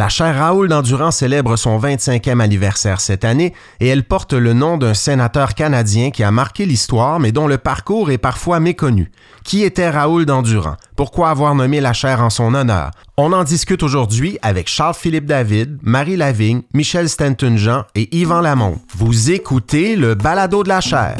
[0.00, 4.78] La chaire Raoul d'Endurant célèbre son 25e anniversaire cette année et elle porte le nom
[4.78, 9.10] d'un sénateur canadien qui a marqué l'histoire mais dont le parcours est parfois méconnu.
[9.44, 10.76] Qui était Raoul d'Endurant?
[10.96, 12.92] Pourquoi avoir nommé la chaire en son honneur?
[13.18, 18.80] On en discute aujourd'hui avec Charles-Philippe David, Marie Lavigne, Michel Stanton-Jean et Yvan Lamont.
[18.96, 21.18] Vous écoutez le balado de la chaire.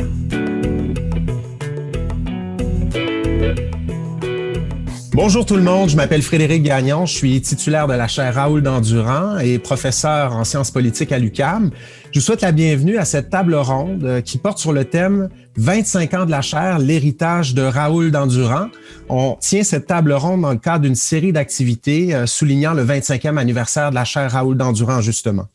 [5.12, 8.62] Bonjour tout le monde, je m'appelle Frédéric Gagnon, je suis titulaire de la chaire Raoul
[8.62, 11.73] d'Endurant et professeur en sciences politiques à l'UCAM.
[12.12, 15.28] Je vous souhaite la bienvenue à cette table ronde euh, qui porte sur le thème
[15.56, 18.69] 25 ans de la chaire, l'héritage de Raoul d'Endurant.
[19.09, 23.36] On tient cette table ronde dans le cadre d'une série d'activités euh, soulignant le 25e
[23.36, 25.46] anniversaire de la chaire Raoul d'Endurant, justement.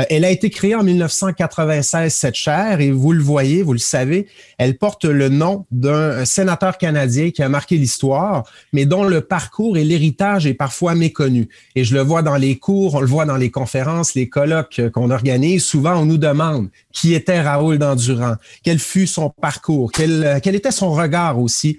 [0.00, 3.78] Euh, elle a été créée en 1996, cette chaire, et vous le voyez, vous le
[3.78, 9.20] savez, elle porte le nom d'un sénateur canadien qui a marqué l'histoire, mais dont le
[9.20, 11.48] parcours et l'héritage est parfois méconnu.
[11.74, 14.80] Et je le vois dans les cours, on le voit dans les conférences, les colloques
[14.92, 15.64] qu'on organise.
[15.64, 20.70] Souvent, on nous demande qui était Raoul d'Endurant, quel fut son parcours, quel, quel était
[20.70, 21.78] son regard aussi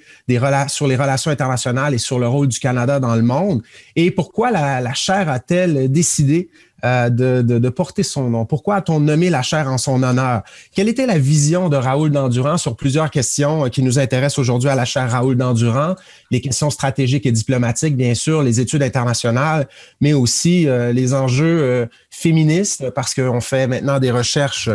[0.68, 3.64] sur les relations internationales et sur le rôle du Canada dans le monde,
[3.96, 6.50] et pourquoi la, la chaire a-t-elle décidé
[6.86, 8.46] euh, de, de, de, porter son nom?
[8.46, 10.44] Pourquoi a-t-on nommé la chaire en son honneur?
[10.74, 14.70] Quelle était la vision de Raoul d'Endurant sur plusieurs questions euh, qui nous intéressent aujourd'hui
[14.70, 15.96] à la chaire Raoul d'Endurant?
[16.32, 19.68] Les questions stratégiques et diplomatiques, bien sûr, les études internationales,
[20.00, 24.70] mais aussi euh, les enjeux féministes, parce qu'on fait maintenant des recherches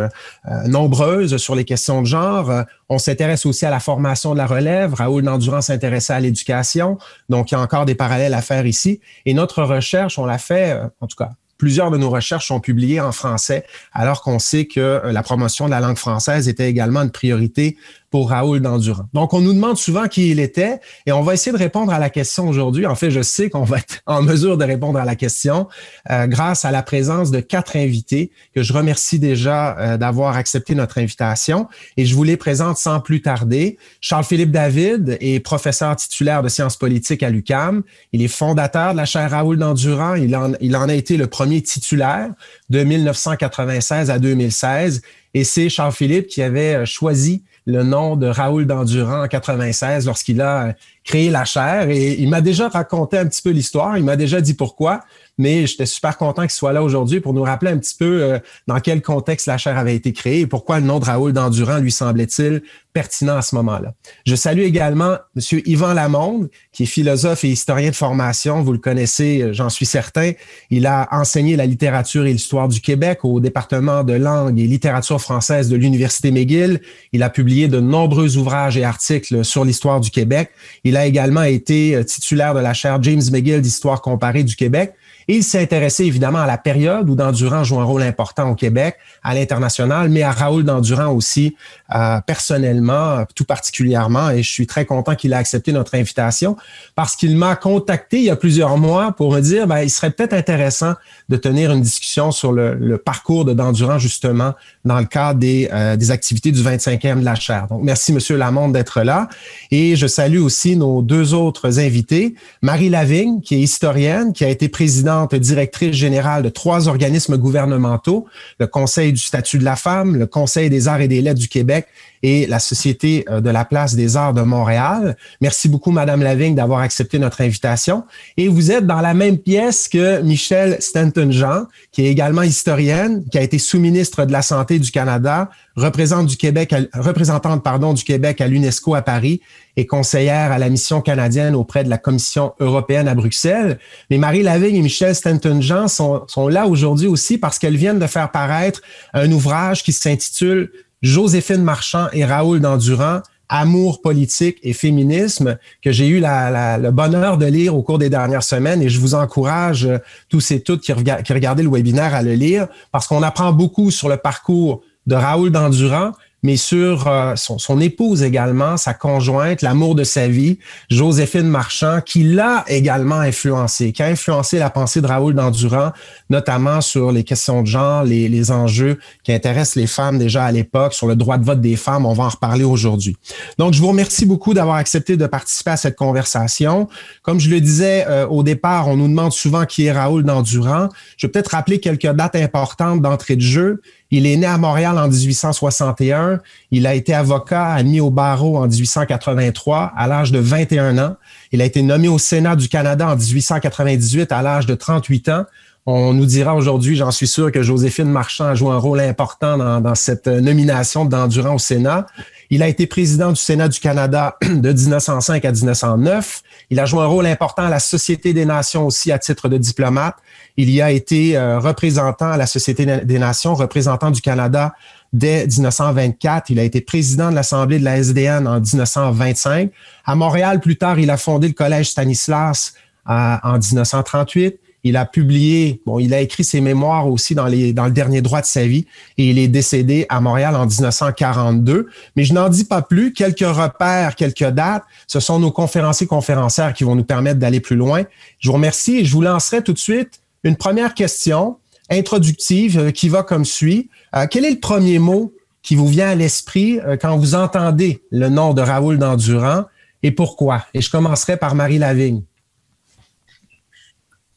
[0.66, 2.64] nombreuses sur les questions de genre.
[2.88, 4.94] On s'intéresse aussi à la formation de la relève.
[4.94, 6.98] Raoul d'Endurant s'intéressait à l'éducation.
[7.28, 9.00] Donc, il y a encore des parallèles à faire ici.
[9.26, 13.00] Et notre recherche, on l'a fait, en tout cas, Plusieurs de nos recherches sont publiées
[13.00, 17.02] en français, alors qu'on sait que euh, la promotion de la langue française était également
[17.02, 17.76] une priorité
[18.14, 19.08] pour Raoul Dandurand.
[19.12, 21.98] Donc, on nous demande souvent qui il était et on va essayer de répondre à
[21.98, 22.86] la question aujourd'hui.
[22.86, 25.66] En fait, je sais qu'on va être en mesure de répondre à la question
[26.12, 30.76] euh, grâce à la présence de quatre invités que je remercie déjà euh, d'avoir accepté
[30.76, 33.78] notre invitation et je vous les présente sans plus tarder.
[34.00, 37.82] Charles-Philippe David est professeur titulaire de sciences politiques à l'UCAM.
[38.12, 40.14] Il est fondateur de la chaire Raoul Dandurand.
[40.14, 42.28] Il en, a été le premier titulaire
[42.70, 45.02] de 1996 à 2016
[45.34, 50.40] et c'est Charles-Philippe qui avait euh, choisi le nom de Raoul d'Endurant en 96 lorsqu'il
[50.40, 51.88] a créé la chaire.
[51.90, 53.96] Et il m'a déjà raconté un petit peu l'histoire.
[53.98, 55.02] Il m'a déjà dit pourquoi
[55.38, 58.38] mais j'étais super content qu'il soit là aujourd'hui pour nous rappeler un petit peu euh,
[58.66, 61.78] dans quel contexte la chaire avait été créée et pourquoi le nom de Raoul d'Endurant
[61.78, 63.94] lui semblait-il pertinent à ce moment-là.
[64.24, 65.60] Je salue également M.
[65.66, 68.62] Yvan Lamonde, qui est philosophe et historien de formation.
[68.62, 70.32] Vous le connaissez, euh, j'en suis certain.
[70.70, 75.20] Il a enseigné la littérature et l'histoire du Québec au département de langue et littérature
[75.20, 76.80] française de l'Université McGill.
[77.12, 80.50] Il a publié de nombreux ouvrages et articles sur l'histoire du Québec.
[80.96, 84.94] A également été euh, titulaire de la chaire James McGill d'histoire comparée du Québec.
[85.28, 88.96] Il s'est intéressé évidemment à la période où Dandurand joue un rôle important au Québec,
[89.22, 91.56] à l'international, mais à Raoul Dandurand aussi,
[91.94, 94.30] euh, personnellement, tout particulièrement.
[94.30, 96.56] Et je suis très content qu'il ait accepté notre invitation
[96.94, 100.10] parce qu'il m'a contacté il y a plusieurs mois pour me dire, ben, il serait
[100.10, 100.94] peut-être intéressant
[101.28, 104.54] de tenir une discussion sur le, parcours de Dandurand, justement,
[104.84, 107.66] dans le cadre des, euh, activités du 25e de la chaire.
[107.68, 109.28] Donc, merci, Monsieur Lamonde, d'être là.
[109.70, 112.34] Et je salue aussi nos deux autres invités.
[112.62, 118.26] Marie Lavigne, qui est historienne, qui a été présidente directrice générale de trois organismes gouvernementaux,
[118.58, 121.48] le Conseil du statut de la femme, le Conseil des arts et des lettres du
[121.48, 121.86] Québec
[122.24, 125.14] et la Société euh, de la place des arts de Montréal.
[125.42, 128.04] Merci beaucoup, Madame Lavigne, d'avoir accepté notre invitation.
[128.38, 133.36] Et vous êtes dans la même pièce que Michelle Stanton-Jean, qui est également historienne, qui
[133.36, 138.40] a été sous-ministre de la Santé du Canada, représentante du Québec, représentante pardon, du Québec
[138.40, 139.42] à l'UNESCO à Paris
[139.76, 143.78] et conseillère à la mission canadienne auprès de la Commission européenne à Bruxelles.
[144.08, 148.30] Mais Marie Lavigne et Michel Stanton-Jean sont là aujourd'hui aussi parce qu'elles viennent de faire
[148.30, 148.80] paraître
[149.12, 150.70] un ouvrage qui s'intitule
[151.04, 153.20] Joséphine Marchand et Raoul Dandurand,
[153.50, 158.42] Amour politique et féminisme, que j'ai eu le bonheur de lire au cours des dernières
[158.42, 158.80] semaines.
[158.80, 159.98] Et je vous encourage euh,
[160.30, 163.90] tous et toutes qui, qui regardaient le webinaire à le lire parce qu'on apprend beaucoup
[163.90, 166.12] sur le parcours de Raoul Dandurand,
[166.44, 170.58] mais sur euh, son, épouse également, sa conjointe, l'amour de sa vie,
[170.90, 175.92] Joséphine Marchand, qui l'a également influencé, qui a influencé la pensée de Raoul Dandurand,
[176.28, 180.52] notamment sur les questions de genre, les, les enjeux qui intéressent les femmes déjà à
[180.52, 182.04] l'époque, sur le droit de vote des femmes.
[182.04, 183.16] On va en reparler aujourd'hui.
[183.58, 186.88] Donc, je vous remercie beaucoup d'avoir accepté de participer à cette conversation.
[187.22, 190.90] Comme je le disais euh, au départ, on nous demande souvent qui est Raoul Dandurand.
[191.16, 193.80] Je vais peut-être rappeler quelques dates importantes d'entrée de jeu.
[194.16, 196.38] Il est né à Montréal en 1861.
[196.70, 201.16] Il a été avocat, admis au barreau en 1883 à l'âge de 21 ans.
[201.50, 205.46] Il a été nommé au Sénat du Canada en 1898 à l'âge de 38 ans.
[205.86, 209.58] On nous dira aujourd'hui, j'en suis sûr, que Joséphine Marchand a joué un rôle important
[209.58, 212.06] dans, dans cette nomination d'Endurant au Sénat.
[212.50, 216.42] Il a été président du Sénat du Canada de 1905 à 1909.
[216.70, 219.58] Il a joué un rôle important à la Société des Nations aussi à titre de
[219.58, 220.16] diplomate.
[220.56, 224.74] Il y a été euh, représentant à la Société des Nations, représentant du Canada
[225.12, 226.50] dès 1924.
[226.50, 229.70] Il a été président de l'Assemblée de la SDN en 1925.
[230.04, 232.74] À Montréal, plus tard, il a fondé le Collège Stanislas
[233.08, 234.58] euh, en 1938.
[234.84, 238.46] Il a publié, bon, il a écrit ses mémoires aussi dans, le dernier droit de
[238.46, 238.86] sa vie
[239.16, 241.88] et il est décédé à Montréal en 1942.
[242.16, 243.12] Mais je n'en dis pas plus.
[243.14, 244.84] Quelques repères, quelques dates.
[245.06, 248.02] Ce sont nos conférenciers conférencières qui vont nous permettre d'aller plus loin.
[248.38, 251.56] Je vous remercie et je vous lancerai tout de suite une première question
[251.90, 253.88] introductive euh, qui va comme suit.
[254.14, 255.32] Euh, quel est le premier mot
[255.62, 259.64] qui vous vient à l'esprit euh, quand vous entendez le nom de Raoul Dandurand
[260.02, 260.66] et pourquoi?
[260.74, 262.22] Et je commencerai par Marie Lavigne.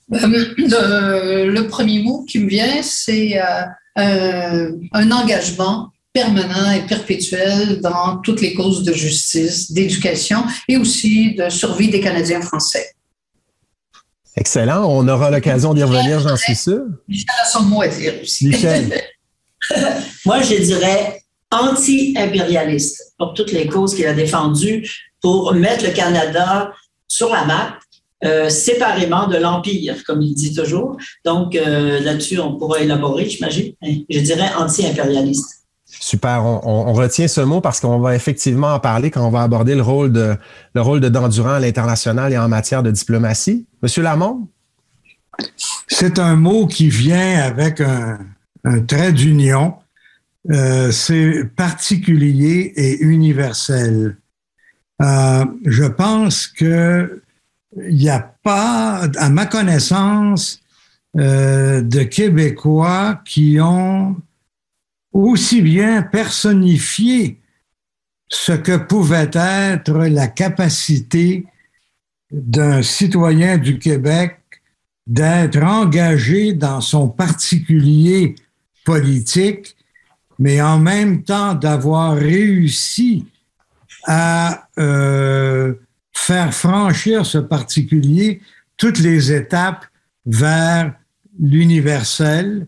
[0.09, 3.39] Le, premier mot qui me vient, c'est
[3.95, 11.50] un engagement permanent et perpétuel dans toutes les causes de justice, d'éducation et aussi de
[11.50, 12.88] survie des Canadiens français.
[14.36, 14.86] Excellent.
[14.86, 16.81] On aura l'occasion d'y revenir, j'en suis sûr.
[17.07, 18.48] Michel a son mot à dire aussi.
[18.48, 19.01] Michel.
[20.25, 21.21] Moi, je dirais
[21.51, 24.89] anti-impérialiste pour toutes les causes qu'il a défendues
[25.21, 26.71] pour mettre le Canada
[27.07, 27.80] sur la map,
[28.24, 30.98] euh, séparément de l'Empire, comme il dit toujours.
[31.24, 33.74] Donc, euh, là-dessus, on pourra élaborer, j'imagine.
[34.10, 35.68] Je dirais anti-impérialiste.
[35.86, 39.74] Super, on, retient ce mot parce qu'on va effectivement en parler quand on va aborder
[39.74, 40.36] le rôle de
[40.75, 43.66] le rôle de Dandurand à l'international et en matière de diplomatie.
[43.81, 44.48] Monsieur Lamont?
[45.88, 48.19] C'est un mot qui vient avec un,
[48.88, 49.75] trait d'union.
[50.52, 54.18] Euh, c'est particulier et universel.
[55.02, 57.22] Euh, je pense que
[57.90, 60.62] il n'y a pas, à ma connaissance,
[61.18, 64.16] euh, de Québécois qui ont
[65.14, 67.40] aussi bien personnifier
[68.30, 71.46] ce que pouvait être la capacité
[72.32, 74.40] d'un citoyen du Québec
[75.08, 78.36] d'être engagé dans son particulier
[78.86, 79.78] politique,
[80.38, 83.26] mais en même temps d'avoir réussi
[84.06, 85.74] à euh,
[86.18, 88.42] faire franchir ce particulier
[88.75, 89.86] toutes les étapes
[90.25, 90.94] vers
[91.40, 92.68] l'universel,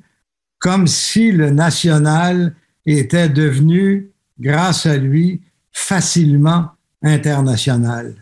[0.60, 2.56] comme si le national
[2.86, 5.42] était devenu, grâce à lui,
[5.72, 6.68] facilement
[7.02, 8.16] international.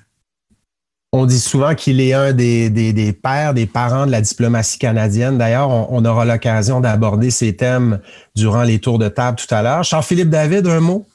[1.12, 5.38] On dit souvent qu'il est un des, des, pères, des parents de la diplomatie canadienne.
[5.38, 8.00] D'ailleurs, on, on aura l'occasion d'aborder ces thèmes
[8.36, 9.84] durant les tours de table tout à l'heure.
[9.84, 11.06] Jean-Philippe David, un mot?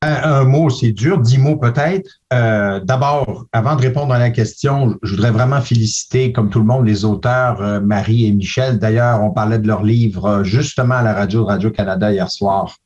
[0.00, 2.08] Un, mot, c'est dur, dix mots peut-être.
[2.32, 6.66] Euh, d'abord, avant de répondre à la question, je voudrais vraiment féliciter, comme tout le
[6.66, 8.78] monde, les auteurs euh, Marie et Michel.
[8.78, 12.76] D'ailleurs, on parlait de leur livre euh, justement à la radio de Radio-Canada hier soir.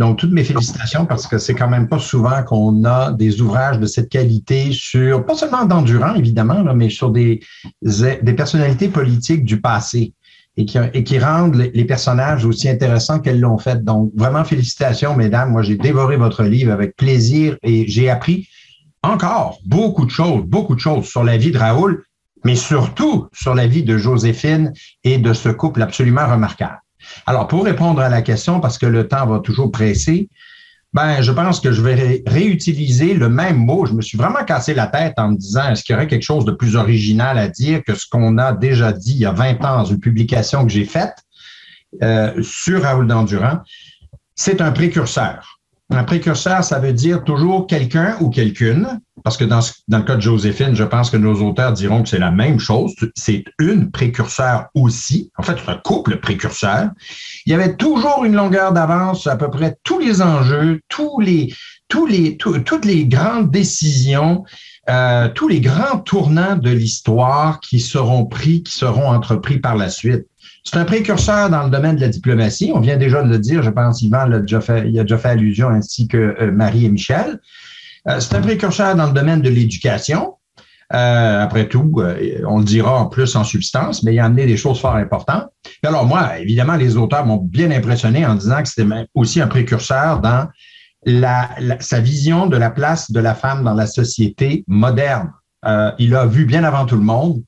[0.00, 3.78] donc, toutes mes félicitations parce que c'est quand même pas souvent qu'on a des ouvrages
[3.78, 7.38] de cette qualité sur, pas seulement d'endurant, évidemment, mais sur des,
[7.82, 10.12] des personnalités politiques du passé
[10.56, 10.64] et
[11.04, 13.82] qui, rendent les personnages aussi intéressants qu'elles l'ont fait.
[13.82, 15.50] Donc, vraiment, félicitations, mesdames.
[15.50, 18.48] Moi, j'ai dévoré votre livre avec plaisir et j'ai appris
[19.02, 22.04] encore beaucoup de choses, beaucoup de choses sur la vie de Raoul,
[22.44, 24.72] mais surtout sur la vie de Joséphine
[25.02, 26.80] et de ce couple absolument remarquable.
[27.26, 30.28] Alors, pour répondre à la question, parce que le temps va toujours presser,
[30.94, 33.84] ben, je pense que je vais réutiliser le même mot.
[33.84, 36.22] Je me suis vraiment cassé la tête en me disant, est-ce qu'il y aurait quelque
[36.22, 39.32] chose de plus original à dire que ce qu'on a déjà dit il y a
[39.32, 41.16] 20 ans dans une publication que j'ai faite
[42.02, 43.58] euh, sur Raoul Dandurand?
[44.36, 45.58] C'est un précurseur.
[45.90, 50.16] Un précurseur, ça veut dire toujours quelqu'un ou quelqu'une, parce que dans, dans, le cas
[50.16, 52.94] de Joséphine, je pense que nos auteurs diront que c'est la même chose.
[53.16, 55.32] C'est une précurseur aussi.
[55.38, 56.90] En fait, c'est un couple précurseur.
[57.46, 61.54] Il y avait toujours une longueur d'avance à peu près tous les enjeux, tous les,
[61.88, 64.44] tous les, toutes les grandes décisions,
[64.90, 69.88] euh, tous les grands tournants de l'histoire qui seront pris, qui seront entrepris par la
[69.88, 70.26] suite.
[70.64, 72.72] C'est un précurseur dans le domaine de la diplomatie.
[72.74, 75.16] On vient déjà de le dire, je pense, Yvan l'a déjà fait, il a déjà
[75.16, 77.40] fait allusion, ainsi que euh, Marie et Michel.
[78.08, 80.34] Euh, c'est un précurseur dans le domaine de l'éducation.
[80.92, 82.02] Euh, après tout,
[82.46, 85.48] on le dira en plus en substance, mais il a amené des choses fort importantes.
[85.82, 90.20] alors moi, évidemment, les auteurs m'ont bien impressionné en disant que c'était aussi un précurseur
[90.20, 90.48] dans
[91.06, 91.48] la,
[91.80, 95.32] sa vision de la place de la femme dans la société moderne.
[95.98, 97.42] il a vu bien avant tout le monde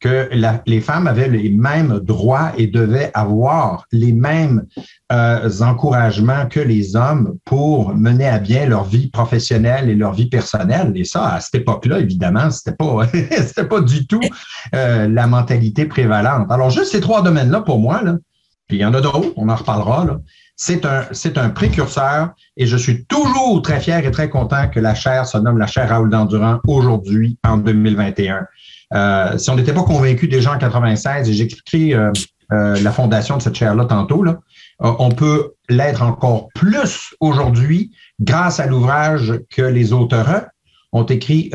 [0.00, 0.30] que
[0.66, 4.64] les femmes avaient les mêmes droits et devaient avoir les mêmes
[5.12, 10.28] euh, encouragements que les hommes pour mener à bien leur vie professionnelle et leur vie
[10.28, 10.92] personnelle.
[10.94, 14.20] Et ça, à cette époque-là, évidemment, c'était pas, c'était pas du tout
[14.74, 16.50] euh, la mentalité prévalente.
[16.50, 18.16] Alors, juste ces trois domaines-là, pour moi, là,
[18.68, 20.18] puis il y en a d'autres, on en reparlera, là,
[20.56, 24.78] c'est un, c'est un précurseur et je suis toujours très fier et très content que
[24.78, 28.46] la chaire se nomme la chaire Raoul Dandurand aujourd'hui, en 2021.
[28.94, 32.12] Euh, si on n'était pas convaincu déjà en 96, et j'expliquerai euh,
[32.52, 34.38] euh, la fondation de cette chaire-là tantôt, là,
[34.80, 40.46] on peut l'être encore plus aujourd'hui grâce à l'ouvrage que les auteurs
[40.92, 41.52] ont écrit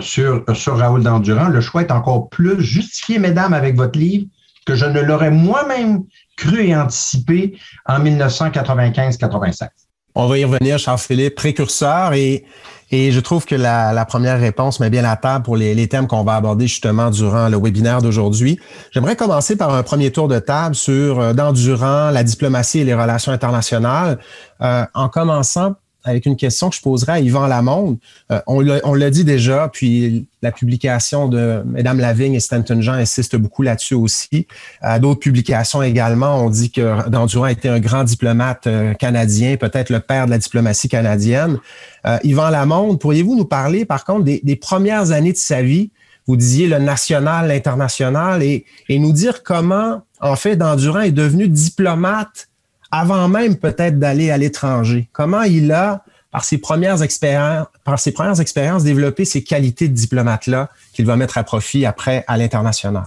[0.00, 1.48] sur, sur Raoul Dandurand.
[1.48, 4.26] Le choix est encore plus justifié, mesdames, avec votre livre,
[4.66, 6.04] que je ne l'aurais moi-même
[6.36, 9.68] cru et anticipé en 1995-96.
[10.14, 12.44] On va y revenir, Charles-Philippe, précurseur, et,
[12.90, 16.08] et je trouve que la, première réponse met bien la table pour les, les thèmes
[16.08, 18.58] qu'on va aborder justement durant le webinaire d'aujourd'hui.
[18.90, 22.94] J'aimerais commencer par un premier tour de table sur euh, d'endurant, la diplomatie et les
[22.94, 24.18] relations internationales,
[24.62, 27.98] euh, en commençant avec une question que je poserai à Yvan Lamonde.
[28.30, 33.36] Euh, on l'a dit déjà, puis la publication de Mesdames Lavigne et Stanton Jean insiste
[33.36, 34.46] beaucoup là-dessus aussi.
[34.80, 39.90] À d'autres publications également, on dit que Dandurand était un grand diplomate euh, canadien, peut-être
[39.90, 41.58] le père de la diplomatie canadienne.
[42.06, 45.90] Euh, Yvan Lamonde, pourriez-vous nous parler par contre des, des, premières années de sa vie?
[46.26, 51.48] Vous disiez le national, l'international, et, et nous dire comment, en fait, Dandurand est devenu
[51.48, 52.49] diplomate
[52.90, 55.08] avant même peut-être d'aller à l'étranger?
[55.12, 59.94] Comment il a, par ses premières expériences, par ses premières expériences, développé ces qualités de
[59.94, 63.04] diplomate-là qu'il va mettre à profit après à l'international?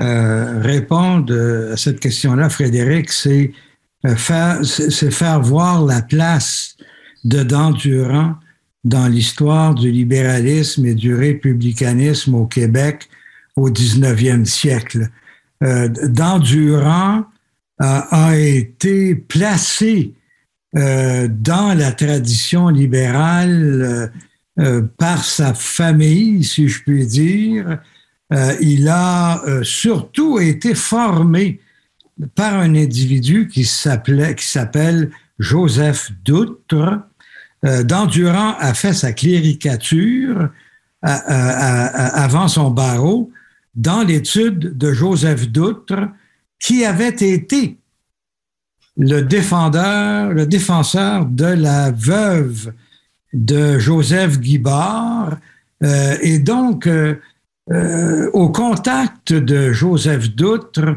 [0.00, 1.32] Euh, répondre
[1.72, 3.52] à cette question-là, Frédéric, c'est
[4.06, 6.76] euh, faire, faire voir la place
[7.24, 8.34] de Dandurand
[8.84, 13.08] dans l'histoire du libéralisme et du républicanisme au Québec
[13.56, 15.08] au 19e siècle.
[15.62, 17.24] Euh, Dandurand
[17.78, 20.14] a, été placé
[20.76, 24.06] euh, dans la tradition libérale euh,
[24.60, 27.78] euh, par sa famille, si je puis dire.
[28.60, 31.60] il a surtout été formé
[32.34, 37.00] par un individu qui s'appelle Joseph Doutre.
[37.62, 40.48] Dandurand a fait sa cléricature
[41.02, 43.30] avant son barreau
[43.74, 46.08] dans l'étude de Joseph Doutre,
[46.64, 47.76] qui avait été
[48.96, 52.72] le défendeur, le défenseur de la veuve
[53.34, 55.36] de Joseph Guibard.
[55.82, 57.16] Euh, et donc, euh,
[57.70, 60.96] euh, au contact de Joseph Doutre,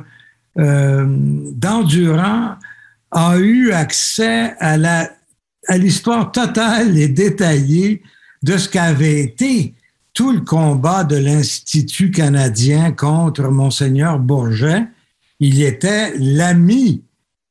[0.55, 2.55] Dandurand
[3.11, 4.77] a eu accès à
[5.69, 8.01] à l'histoire totale et détaillée
[8.41, 9.73] de ce qu'avait été
[10.13, 14.87] tout le combat de l'Institut canadien contre Monseigneur Bourget,
[15.39, 17.03] il était l'ami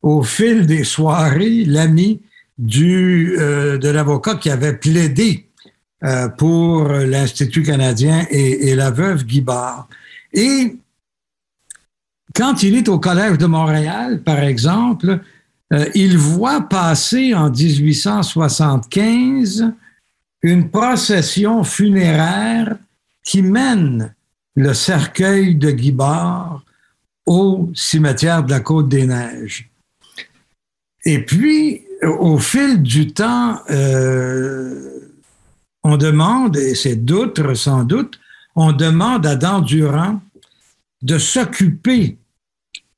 [0.02, 2.20] au fil des soirées, l'ami
[2.58, 5.46] euh, de l'avocat qui avait plaidé
[6.04, 9.88] euh, pour l'Institut canadien et, la veuve Guibard.
[10.32, 10.76] Et
[12.34, 15.20] quand il est au Collège de Montréal, par exemple,
[15.72, 19.72] euh, il voit passer en 1875
[20.42, 22.76] une procession funéraire
[23.24, 24.14] qui mène
[24.54, 26.62] le cercueil de Guibard
[27.26, 29.68] au cimetière de la Côte des Neiges.
[31.04, 35.00] Et puis, au fil du temps, euh,
[35.82, 38.18] on demande, et c'est d'autres sans doute,
[38.54, 40.20] on demande à Dandurand
[41.02, 42.18] de s'occuper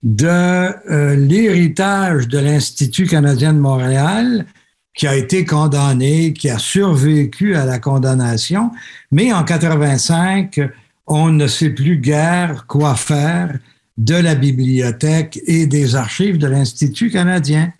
[0.02, 4.46] de euh, l'héritage de l'Institut canadien de Montréal,
[4.94, 8.70] qui a été condamné, qui a survécu à la condamnation,
[9.10, 10.60] mais en 85,
[11.06, 13.58] on ne sait plus guère quoi faire
[13.98, 17.72] de la bibliothèque et des archives de l'Institut canadien.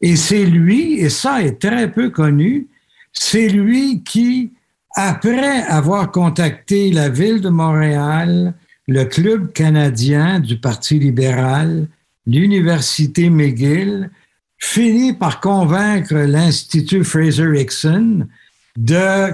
[0.00, 2.66] Et c'est lui, et ça est très peu connu,
[3.12, 4.52] c'est lui qui,
[4.94, 8.54] après avoir contacté la ville de Montréal,
[8.88, 11.86] le Club canadien du Parti libéral,
[12.26, 14.10] l'Université McGill,
[14.58, 18.26] finit par convaincre l'Institut Fraser-Hickson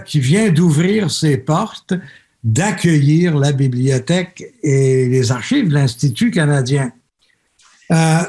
[0.04, 1.95] qui vient d'ouvrir ses portes
[2.47, 6.93] d'accueillir la bibliothèque et les archives de l'Institut canadien.
[7.91, 8.23] Euh,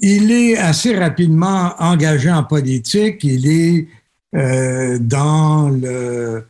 [0.00, 3.24] il est assez rapidement engagé en politique.
[3.24, 3.88] Il est
[4.36, 6.40] euh, dans euh,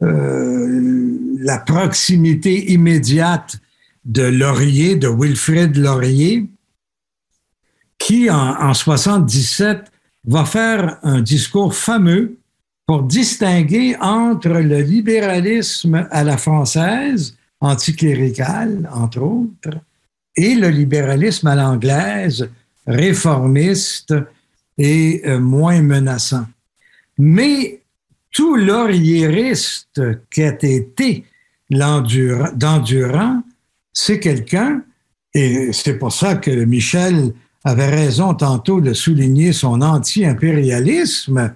[0.00, 3.58] la proximité immédiate
[4.04, 6.48] de Laurier, de Wilfrid Laurier,
[7.98, 9.92] qui en, en 77
[10.24, 12.36] va faire un discours fameux
[12.86, 19.80] pour distinguer entre le libéralisme à la française, anticlérical, entre autres,
[20.36, 22.48] et le libéralisme à l'anglaise,
[22.86, 24.14] réformiste
[24.78, 26.46] et euh, moins menaçant.
[27.18, 27.80] Mais
[28.30, 30.00] tout lauriériste
[30.30, 31.24] qu'a été
[31.70, 33.42] d'endurant,
[33.92, 34.82] c'est quelqu'un,
[35.34, 37.32] et c'est pour ça que Michel
[37.64, 41.54] avait raison tantôt de souligner son anti-impérialisme,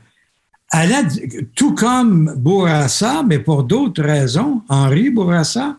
[1.54, 5.78] tout comme Bourassa, mais pour d'autres raisons, Henri Bourassa,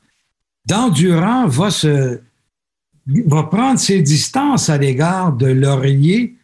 [0.65, 2.19] d'Endurant va, se,
[3.07, 6.35] va prendre ses distances à l'égard de Laurier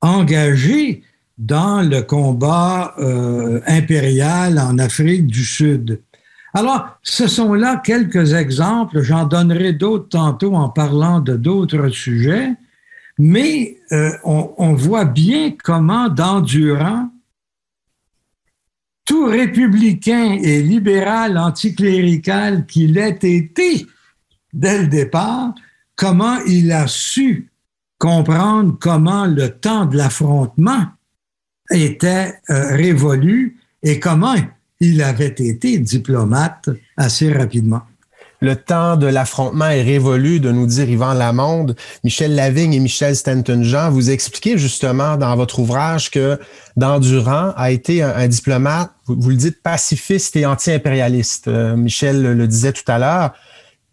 [0.00, 1.02] engagé
[1.36, 6.00] dans le combat euh, impérial en Afrique du Sud.
[6.54, 12.54] Alors, ce sont là quelques exemples, j'en donnerai d'autres tantôt en parlant de d'autres sujets,
[13.18, 17.10] mais euh, on, on, voit bien comment d'endurant
[19.08, 23.86] tout républicain et libéral anticlérical qu'il ait été
[24.52, 25.54] dès le départ,
[25.96, 27.50] comment il a su
[27.96, 30.84] comprendre comment le temps de l'affrontement
[31.70, 34.36] était euh, révolu et comment
[34.78, 37.82] il avait été diplomate assez rapidement
[38.40, 41.74] le temps de l'affrontement est révolu, de nous dire Yvan Lamonde,
[42.04, 43.90] Michel Lavigne et Michel Stanton-Jean.
[43.90, 46.38] Vous expliquez justement dans votre ouvrage que
[46.76, 51.48] Dandurand a été un, diplomate, vous, le dites, pacifiste et anti-impérialiste.
[51.48, 53.32] Euh, Michel le, disait tout à l'heure.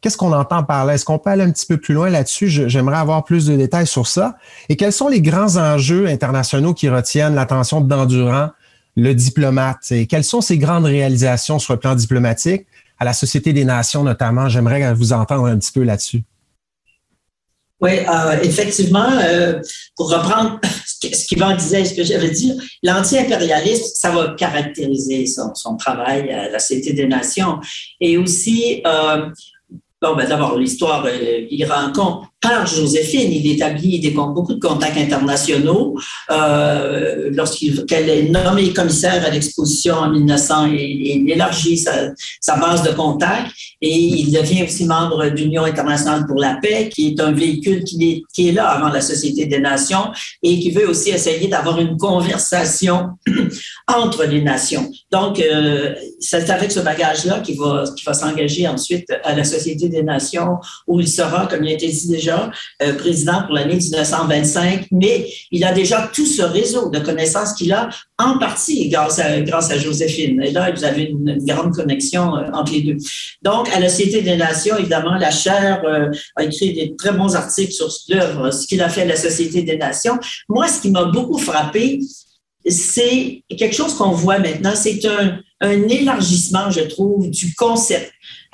[0.01, 0.93] Qu'est-ce qu'on entend par là?
[0.93, 2.47] Est-ce qu'on peut aller un petit peu plus loin là-dessus?
[2.47, 4.37] J'aimerais avoir plus de détails sur ça.
[4.69, 8.51] Et quels sont les grands enjeux internationaux qui retiennent l'attention de Dandurand,
[8.95, 9.91] le diplomate?
[9.91, 12.67] Et quelles sont ses grandes réalisations sur le plan diplomatique?
[12.97, 14.49] à la Société des Nations notamment?
[14.49, 16.23] J'aimerais vous entendre un petit peu là-dessus.
[17.81, 19.59] Oui, euh, effectivement, euh,
[19.97, 22.53] pour reprendre ce qu'Yvan disait, ce que j'avais dit,
[22.83, 27.59] l'anti-impérialisme, ça va caractériser son, travail à la Société des Nations.
[27.99, 29.27] Et aussi, euh,
[30.01, 31.05] bon, ben d'abord, l'histoire,
[31.51, 33.31] il rencontre par Joséphine.
[33.31, 35.97] Il établit des, beaucoup de contacts internationaux.
[36.29, 42.91] Euh, Lorsqu'elle est nommée commissaire à l'exposition en 1900, il, élargit sa, sa, base de
[42.91, 43.51] contacts
[43.85, 47.83] et il devient aussi membre de l'Union internationale pour la paix, qui est un véhicule
[47.83, 50.11] qui est, là avant la Société des Nations
[50.41, 53.09] et qui veut aussi essayer d'avoir une conversation
[53.87, 54.89] entre les nations.
[55.11, 60.57] Donc, euh, c'est avec ce bagage-là qu'il va, s'engager ensuite à la Société des Nations,
[60.87, 62.49] où il sera, comme il a été dit déjà,
[62.81, 67.71] euh, président pour l'année 1925, mais il a déjà tout ce réseau de connaissances qu'il
[67.71, 70.41] a, en partie grâce à, Joséphine.
[70.41, 72.97] Et là, vous avez une, grande connexion euh, entre les deux.
[73.41, 77.35] Donc, à la Société des Nations, évidemment, la chaire euh, a écrit des très bons
[77.35, 80.17] articles sur l'œuvre, ce qu'il a fait à la Société des Nations.
[80.47, 81.99] Moi, ce qui m'a beaucoup frappé,
[82.67, 88.11] c'est quelque chose qu'on voit maintenant, c'est un, un élargissement, je trouve, du concept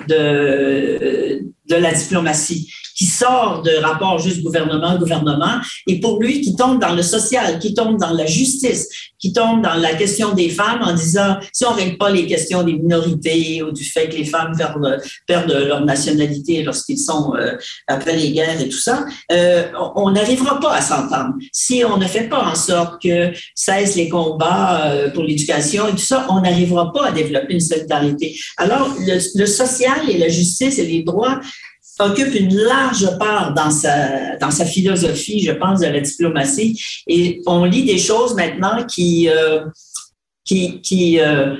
[0.08, 6.80] de, de la diplomatie qui sort de rapport juste gouvernement-gouvernement, et pour lui, qui tombe
[6.80, 10.82] dans le social, qui tombe dans la justice, qui tombe dans la question des femmes
[10.82, 14.16] en disant, si on ne règle pas les questions des minorités ou du fait que
[14.16, 17.52] les femmes perdent, perdent leur nationalité lorsqu'ils sont euh,
[17.86, 21.34] après les guerres et tout ça, euh, on n'arrivera pas à s'entendre.
[21.52, 25.92] Si on ne fait pas en sorte que cessent les combats euh, pour l'éducation et
[25.92, 28.36] tout ça, on n'arrivera pas à développer une solidarité.
[28.56, 31.40] Alors, le social et la justice et les droits
[31.98, 36.80] occupe une large part dans sa, dans sa philosophie, je pense, de la diplomatie.
[37.06, 39.64] Et on lit des choses maintenant qui, euh,
[40.44, 41.54] qui, qui euh,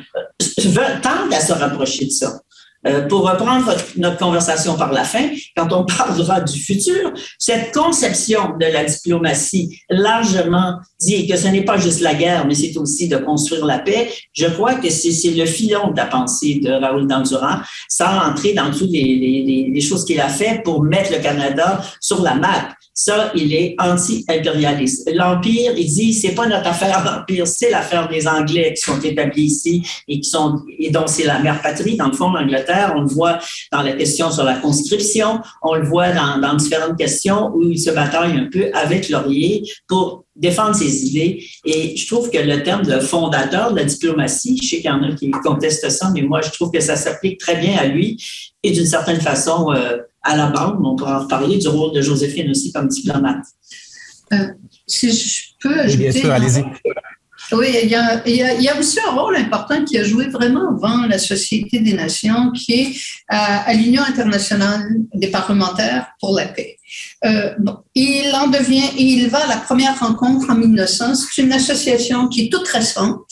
[1.03, 2.41] tendent à se rapprocher de ça.
[2.85, 8.57] Euh, pour reprendre notre conversation par la fin, quand on parlera du futur, cette conception
[8.59, 13.09] de la diplomatie largement dit que ce n'est pas juste la guerre, mais c'est aussi
[13.09, 14.11] de construire la paix.
[14.33, 18.71] Je crois que c'est le filon de la pensée de Raoul Dandurand, sans entrer dans
[18.71, 22.69] toutes les, les, les choses qu'il a fait pour mettre le Canada sur la map.
[22.95, 25.11] Ça, il est anti-impérialiste.
[25.15, 29.45] L'Empire, il dit, c'est pas notre affaire, l'Empire, c'est l'affaire des Anglais qui sont établis
[29.45, 32.95] ici et qui sont, et dont c'est la mère patrie, dans le fond, l'Angleterre.
[32.97, 33.39] On le voit
[33.73, 35.41] dans la question sur la conscription.
[35.63, 39.63] On le voit dans, dans différentes questions où il se bataille un peu avec Laurier
[39.89, 41.45] pour défendre ses idées.
[41.65, 44.91] Et je trouve que le terme de fondateur de la diplomatie, je sais qu'il y
[44.91, 47.87] en a qui contestent ça, mais moi, je trouve que ça s'applique très bien à
[47.87, 48.23] lui
[48.63, 50.79] et d'une certaine façon, euh, à la bande.
[50.85, 53.45] On pourra en parler du rôle de Joséphine aussi comme diplomate.
[54.33, 54.49] Euh,
[54.87, 56.11] si je peux ajouter.
[56.11, 56.65] Bien sûr, allez-y.
[57.51, 60.71] Oui, il y, a, il, y a, aussi un rôle important qui a joué vraiment
[60.71, 62.97] avant la Société des Nations, qui est
[63.29, 66.79] à, à l'Union internationale des parlementaires pour la paix.
[67.25, 71.15] Euh, bon, il en devient, il va à la première rencontre en 1900.
[71.15, 73.27] C'est une association qui est toute récente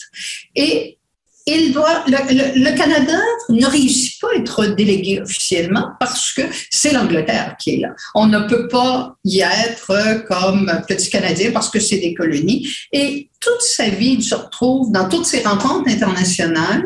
[0.55, 0.99] et
[1.47, 3.17] il doit, le, Canada
[3.49, 7.89] ne réussit pas à être délégué officiellement parce que c'est l'Angleterre qui est là.
[8.15, 12.67] On ne peut pas y être comme petit Canadien parce que c'est des colonies.
[12.91, 16.83] Et toute sa vie, il se retrouve dans toutes ses rencontres internationales,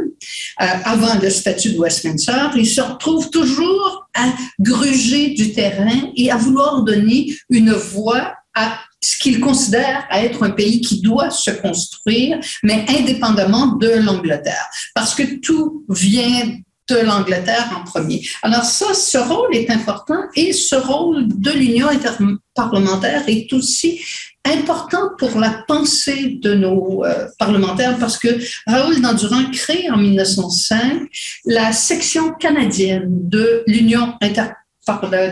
[0.62, 6.32] euh, avant le statut de Westminster, il se retrouve toujours à gruger du terrain et
[6.32, 11.52] à vouloir donner une voix à ce qu'il considère être un pays qui doit se
[11.52, 16.58] construire, mais indépendamment de l'Angleterre, parce que tout vient
[16.89, 18.22] de l'Angleterre en premier.
[18.44, 24.02] Alors ça, ce rôle est important et ce rôle de l'Union interparlementaire est aussi
[24.46, 28.28] important pour la pensée de nos euh, parlementaires parce que
[28.68, 31.08] Raoul Dandurand crée en 1905
[31.46, 34.64] la section canadienne de l'Union interparlementaire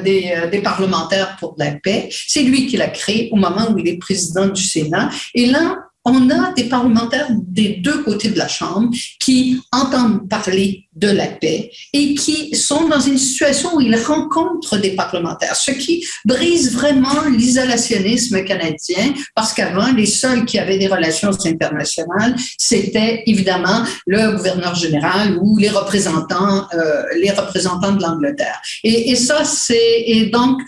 [0.04, 2.10] des, euh, des, parlementaires pour la paix.
[2.12, 5.10] C'est lui qui l'a créé au moment où il est président du Sénat.
[5.34, 8.90] Et là, on a des parlementaires des deux côtés de la Chambre
[9.20, 14.78] qui entendent parler de la paix et qui sont dans une situation où ils rencontrent
[14.78, 20.88] des parlementaires, ce qui brise vraiment l'isolationnisme canadien, parce qu'avant, les seuls qui avaient des
[20.88, 28.62] relations internationales, c'était évidemment le gouverneur général ou les représentants, euh, les représentants de l'Angleterre.
[28.84, 30.62] Et, et ça, c'est et donc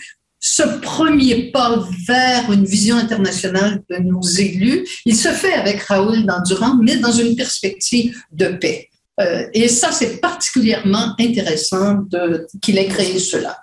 [0.46, 6.24] ce premier pas vers une vision internationale de nos élus, il se fait avec Raoul
[6.24, 8.88] Dandurand, mais dans une perspective de paix.
[9.20, 12.04] Euh, et ça, c'est particulièrement intéressant
[12.62, 13.58] qu'il ait créé cela.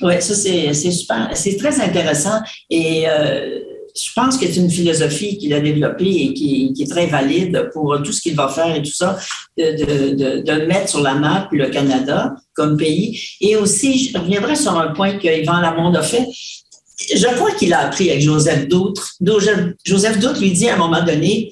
[0.00, 1.30] Oui, ça, c'est super.
[1.34, 2.40] C'est très intéressant.
[2.70, 3.60] Et euh,
[3.94, 8.00] je pense que c'est une philosophie qu'il a développée et qui, est très valide pour
[8.02, 9.18] tout ce qu'il va faire et tout ça,
[9.56, 13.20] de, mettre sur la map le Canada comme pays.
[13.40, 16.26] Et aussi, je reviendrai sur un point que Yvan Lamonde a fait.
[17.14, 19.14] Je crois qu'il a appris avec Joseph Doutre.
[19.84, 21.50] Joseph Doutre lui dit à un moment donné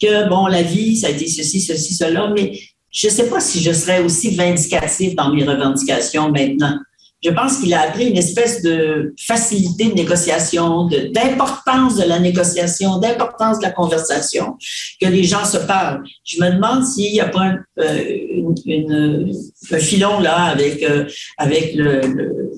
[0.00, 2.58] que, bon, la vie, ça a été ceci, ceci, cela, mais
[2.90, 6.78] je ne sais pas si je serais aussi vindicatif dans mes revendications maintenant
[7.22, 12.98] je pense qu'il a appris une espèce de facilité de négociation, d'importance de, la négociation,
[12.98, 14.56] d'importance de la conversation,
[15.00, 16.02] que les gens se parlent.
[16.24, 19.32] Je me demande s'il n'y a pas un, euh,
[19.70, 21.04] un filon là avec, euh,
[21.38, 22.00] avec le,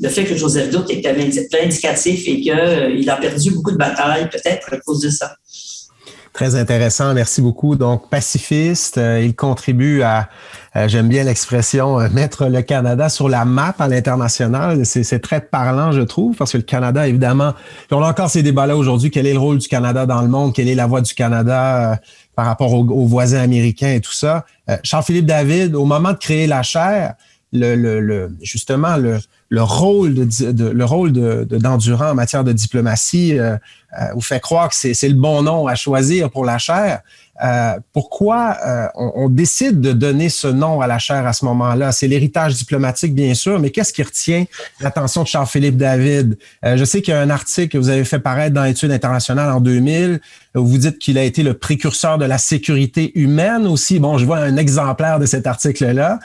[0.01, 4.31] le, fait que Joseph Doute était vindicatif et qu'il euh, a perdu beaucoup de batailles,
[4.31, 5.37] peut-être à cause de ça.
[6.35, 7.77] Très intéressant, merci beaucoup.
[7.77, 10.29] Donc, pacifiste, euh, il contribue à,
[10.75, 14.85] euh, j'aime bien l'expression, euh, mettre le Canada sur la map à l'international.
[14.85, 17.53] C'est très parlant, je trouve, parce que le Canada, évidemment,
[17.93, 19.13] on a encore ces débats-là aujourd'hui.
[19.13, 20.53] Quel est le rôle du Canada dans le monde?
[20.53, 22.01] Quelle est la voix du Canada
[22.35, 24.45] par rapport aux, voisins américains et tout ça?
[24.83, 27.15] Charles-Philippe David, au moment de créer la chaire,
[27.53, 33.39] le, le, justement, le, le rôle de, le rôle de, d'endurant en matière de diplomatie
[33.39, 33.57] euh,
[34.01, 37.03] euh, vous fait croire que c'est, le bon nom à choisir pour la chaire.
[37.43, 41.91] Euh, pourquoi euh, on, décide de donner ce nom à la chaire à ce moment-là?
[41.91, 44.45] C'est l'héritage diplomatique, bien sûr, mais qu'est-ce qui retient
[44.81, 46.39] l'attention de Charles-Philippe David?
[46.65, 48.93] Euh, je sais qu'il y a un article que vous avez fait paraître dans Études
[48.93, 50.21] internationales en 2000
[50.55, 53.99] où vous dites qu'il a été le précurseur de la sécurité humaine aussi.
[53.99, 56.21] Bon, je vois un exemplaire de cet article-là.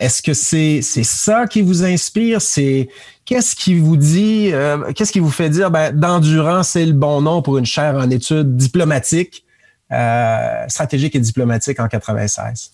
[0.00, 2.40] Est-ce que c'est c'est ça qui vous inspire?
[2.40, 2.88] C'est
[3.26, 4.52] Qu'est-ce qui vous dit,
[4.94, 8.10] qu'est-ce qui vous fait dire, ben, d'endurance, c'est le bon nom pour une chaire en
[8.10, 9.44] études diplomatiques?
[9.92, 12.72] Euh, stratégique et diplomatique en 96.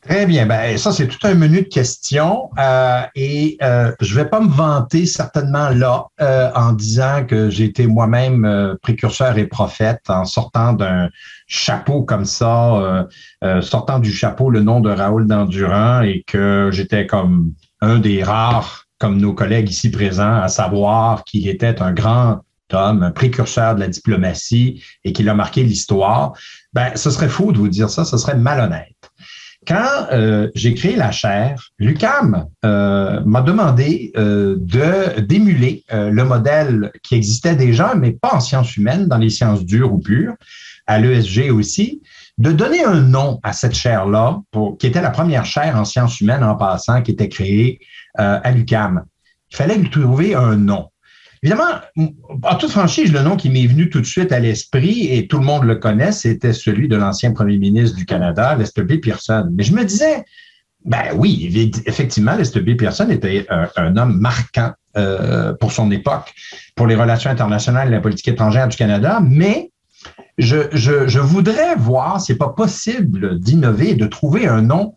[0.00, 0.46] Très bien.
[0.46, 2.48] Ben, ça, c'est tout un menu de questions.
[2.58, 6.06] Euh, et euh, je ne vais pas me vanter certainement là
[6.54, 11.10] en disant que j'ai été moi-même précurseur et prophète en sortant d'un
[11.46, 13.06] chapeau comme ça,
[13.60, 18.86] sortant du chapeau le nom de Raoul Dandurand et que j'étais comme un des rares,
[18.98, 22.40] comme nos collègues ici présents, à savoir qu'il était un grand
[22.74, 26.32] homme, un précurseur de la diplomatie et qui a marqué l'histoire,
[26.72, 28.96] ben, ce serait faux de vous dire ça, ce serait malhonnête.
[29.66, 36.92] Quand euh, j'ai créé la chaire, Lucam euh, m'a demandé euh, de d'émuler le modèle
[37.02, 40.34] qui existait déjà, mais pas en sciences humaines, dans les sciences dures ou pures,
[40.86, 42.02] à l'ESG aussi,
[42.38, 44.40] de donner un nom à cette chaire-là,
[44.78, 47.80] qui était la première chaire en sciences humaines en passant, qui était créée
[48.14, 49.04] à l'UCAM.
[49.50, 50.90] Il fallait lui trouver un nom.
[51.42, 51.80] Évidemment,
[52.42, 55.38] en toute franchise, le nom qui m'est venu tout de suite à l'esprit, et tout
[55.38, 59.00] le monde le connaît, c'était celui de l'ancien premier ministre du Canada, Lester B.
[59.00, 59.48] Pearson.
[59.52, 60.24] Mais je me disais,
[60.84, 62.76] ben oui, effectivement, Lester B.
[62.76, 66.32] Pearson était un, homme marquant euh, pour son époque,
[66.74, 69.70] pour les relations internationales et la politique étrangère du Canada, mais
[70.38, 74.94] je, voudrais voir c'est pas possible d'innover et de trouver un nom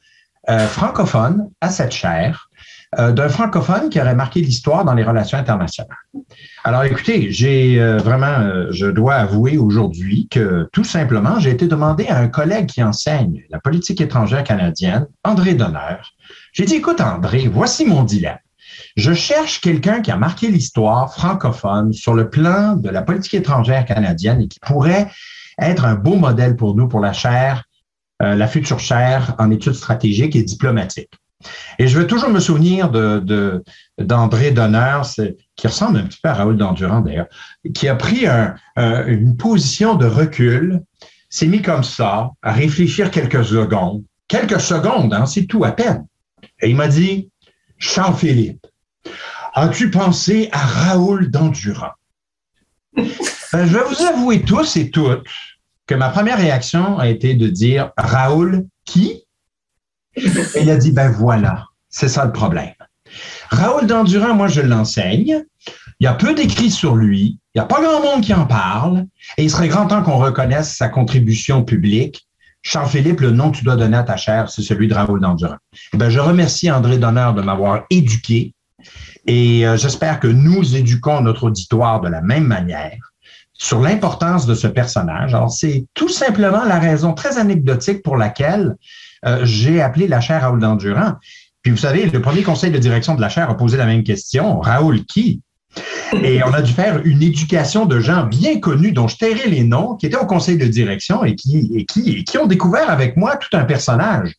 [0.50, 2.49] euh, francophone à cette chaire
[2.98, 5.96] euh, d'un francophone qui aurait marqué l'histoire dans les relations internationales.
[6.64, 11.68] Alors écoutez, j'ai euh, vraiment, euh, je dois avouer aujourd'hui que tout simplement, j'ai été
[11.68, 15.98] demandé à un collègue qui enseigne la politique étrangère canadienne, André Donner.
[16.52, 18.40] J'ai dit, écoute André, voici mon dilemme.
[18.96, 23.86] Je cherche quelqu'un qui a marqué l'histoire francophone sur le plan de la politique étrangère
[23.86, 25.12] canadienne et qui pourrait
[25.62, 27.66] être un beau modèle pour nous, pour la chaire,
[28.20, 31.14] la future chaire en études stratégiques et diplomatiques.
[31.78, 33.64] Et je veux toujours me souvenir de,
[33.98, 35.02] d'André Donner,
[35.56, 37.28] qui ressemble un petit peu à Raoul Dandurand d'ailleurs,
[37.74, 38.26] qui a pris
[38.76, 40.82] une position de recul,
[41.30, 46.06] s'est mis comme ça, à réfléchir quelques secondes, quelques secondes, hein, c'est tout à peine.
[46.62, 47.30] Et il m'a dit,
[47.78, 48.66] Jean-Philippe,
[49.54, 51.94] as-tu pensé à Raoul Dandurand?
[53.52, 55.26] Ben, je vais vous avouer tous et toutes
[55.88, 59.26] que ma première réaction a été de dire Raoul qui?
[60.56, 62.74] Et il a dit, ben voilà, c'est ça le problème.
[63.50, 65.44] Raoul Dandurand, moi, je l'enseigne.
[66.00, 67.40] Il y a peu d'écrits sur lui.
[67.54, 69.06] Il n'y a pas grand monde qui en parle.
[69.38, 72.28] Et il serait grand temps qu'on reconnaisse sa contribution publique.
[72.62, 75.58] Charles-Philippe, le nom que tu dois donner à ta chair, c'est celui de Raoul Dandurand.
[75.94, 78.54] Eh ben, je remercie André Donner de m'avoir éduqué.
[79.26, 82.98] Et euh, j'espère que nous éduquons notre auditoire de la même manière
[83.54, 85.34] sur l'importance de ce personnage.
[85.34, 88.76] Alors, c'est tout simplement la raison très anecdotique pour laquelle
[89.26, 91.14] euh, j'ai appelé la chaire Raoul Dandurand.
[91.62, 94.04] Puis vous savez, le premier conseil de direction de la chaire a posé la même
[94.04, 94.60] question.
[94.60, 95.42] Raoul qui?
[96.24, 99.64] Et on a dû faire une éducation de gens bien connus dont je tairai les
[99.64, 103.18] noms, qui étaient au conseil de direction et qui, et qui, qui ont découvert avec
[103.18, 104.34] moi tout un personnage.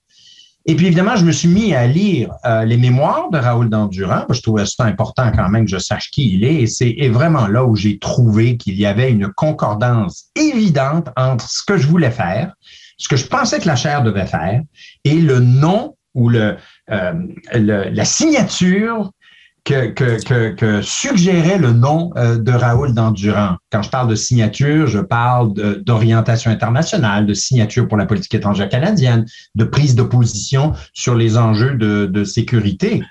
[0.66, 4.24] Et puis évidemment, je me suis mis à lire euh, les mémoires de Raoul Dandurand.
[4.28, 6.62] Je trouvais ça important quand même que je sache qui il est.
[6.62, 11.62] Et c'est vraiment là où j'ai trouvé qu'il y avait une concordance évidente entre ce
[11.64, 12.52] que je voulais faire,
[13.00, 14.62] ce que je pensais que la chaire devait faire
[15.04, 16.56] et le nom ou le,
[16.90, 17.12] euh,
[17.52, 19.10] la signature
[19.64, 23.56] que, que, que, suggérait le nom euh, de Raoul Dandurand.
[23.70, 28.68] Quand je parle de signature, je parle d'orientation internationale, de signature pour la politique étrangère
[28.68, 33.02] canadienne, de prise de position sur les enjeux de, de sécurité.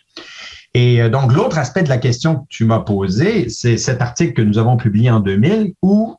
[0.75, 4.33] Et euh, donc, l'autre aspect de la question que tu m'as posée, c'est cet article
[4.33, 6.15] que nous avons publié en 2000 où,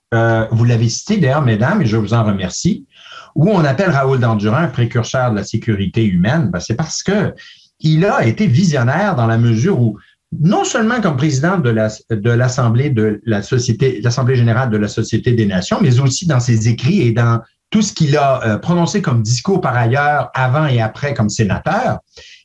[0.51, 2.85] vous l'avez cité d'ailleurs, mesdames, et je vous en remercie,
[3.35, 7.35] où on appelle Raoul Dandurand un précurseur de la sécurité humaine, ben, c'est parce que
[7.81, 9.99] il a été visionnaire dans la mesure où
[10.39, 15.47] non seulement comme président de la, de l'Assemblée de l'Assemblée générale de la Société des
[15.47, 17.41] Nations, mais aussi dans ses écrits et dans
[17.71, 21.99] tout ce qu'il a euh, prononcé comme discours par ailleurs, avant et après comme sénateur,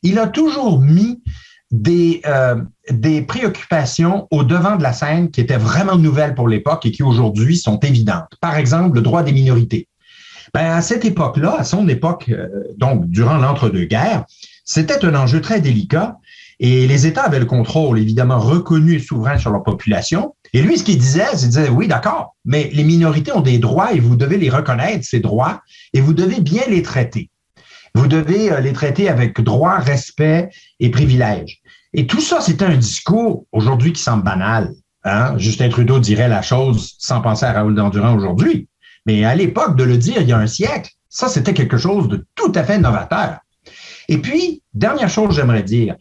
[0.04, 1.22] il a toujours mis
[1.72, 2.56] des, euh,
[2.92, 7.04] des préoccupations au devant de la scène qui étaient vraiment nouvelles pour l'époque et qui
[7.04, 8.30] aujourd'hui sont évidentes.
[8.40, 9.88] Par exemple, le droit des minorités.
[10.56, 14.24] Ben, à cette époque-là, à son époque, euh, donc durant l'entre-deux-guerres,
[14.64, 16.18] c'était un enjeu très délicat
[16.62, 20.34] et les États avaient le contrôle, évidemment, reconnu et souverain sur leur population.
[20.54, 23.92] Et lui, ce qu'il disait, c'est disait, oui, d'accord, mais les minorités ont des droits
[23.92, 25.60] et vous devez les reconnaître, ces droits,
[25.92, 27.30] et vous devez bien les traiter.
[27.94, 31.60] Vous devez euh, les traiter avec droit, respect et privilèges.
[31.92, 34.72] Et tout ça, c'était un discours aujourd'hui qui semble banal.
[35.04, 35.38] Hein?
[35.38, 38.70] Justin Trudeau dirait la chose sans penser à Raoul Dandurand aujourd'hui.
[39.06, 42.08] Mais à l'époque, de le dire il y a un siècle, ça, c'était quelque chose
[42.08, 43.38] de tout à fait novateur.
[44.10, 45.96] Et puis, dernière chose, j'aimerais dire,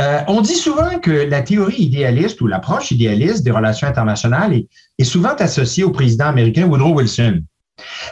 [0.00, 4.62] euh, on dit souvent que la théorie idéaliste ou l'approche idéaliste des relations internationales
[4.98, 7.42] est, souvent associée au président américain Woodrow Wilson.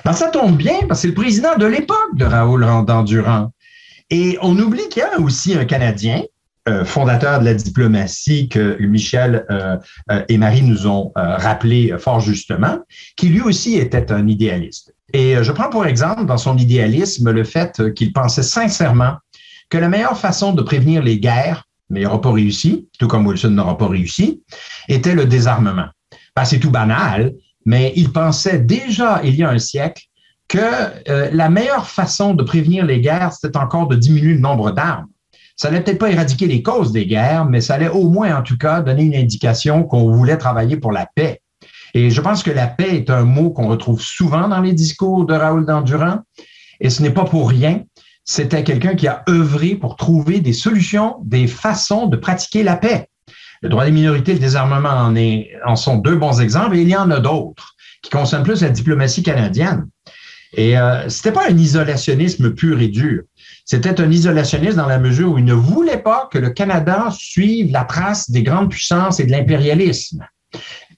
[0.04, 3.52] Ben, ça tombe bien parce que c'est le président de l'époque de Raoul Dandurand.
[4.10, 6.22] Et on oublie qu'il y a aussi un Canadien,
[6.84, 9.76] fondateur de la diplomatie que Michel euh,
[10.10, 12.78] euh, et Marie nous ont rappelé fort justement,
[13.16, 14.94] qui lui aussi était un idéaliste.
[15.12, 19.14] Et je prends pour exemple dans son idéalisme le fait qu'il pensait sincèrement
[19.70, 23.26] que la meilleure façon de prévenir les guerres, mais il n'aura pas réussi, tout comme
[23.26, 24.42] Wilson n'aura pas réussi,
[24.88, 25.88] était le désarmement.
[26.34, 27.32] Ben, c'est tout banal,
[27.64, 30.04] mais il pensait déjà il y a un siècle
[30.48, 30.58] que
[31.32, 35.06] la meilleure façon de prévenir les guerres, c'était encore de diminuer le nombre d'armes.
[35.56, 38.42] Ça n'allait peut-être pas éradiquer les causes des guerres, mais ça allait au moins, en
[38.42, 41.40] tout cas, donner une indication qu'on voulait travailler pour la paix.
[41.94, 45.24] Et je pense que la paix est un mot qu'on retrouve souvent dans les discours
[45.24, 46.18] de Raoul Dandurand.
[46.80, 47.84] Et ce n'est pas pour rien.
[48.22, 53.08] C'était quelqu'un qui a œuvré pour trouver des solutions, des façons de pratiquer la paix.
[53.62, 55.10] Le droit des minorités, le désarmement
[55.64, 58.68] en, sont deux bons exemples, et il y en a d'autres qui concernent plus la
[58.68, 59.88] diplomatie canadienne.
[60.54, 63.22] Et euh, c'était pas un isolationnisme pur et dur.
[63.66, 67.72] C'était un isolationniste dans la mesure où il ne voulait pas que le Canada suive
[67.72, 70.24] la trace des grandes puissances et de l'impérialisme.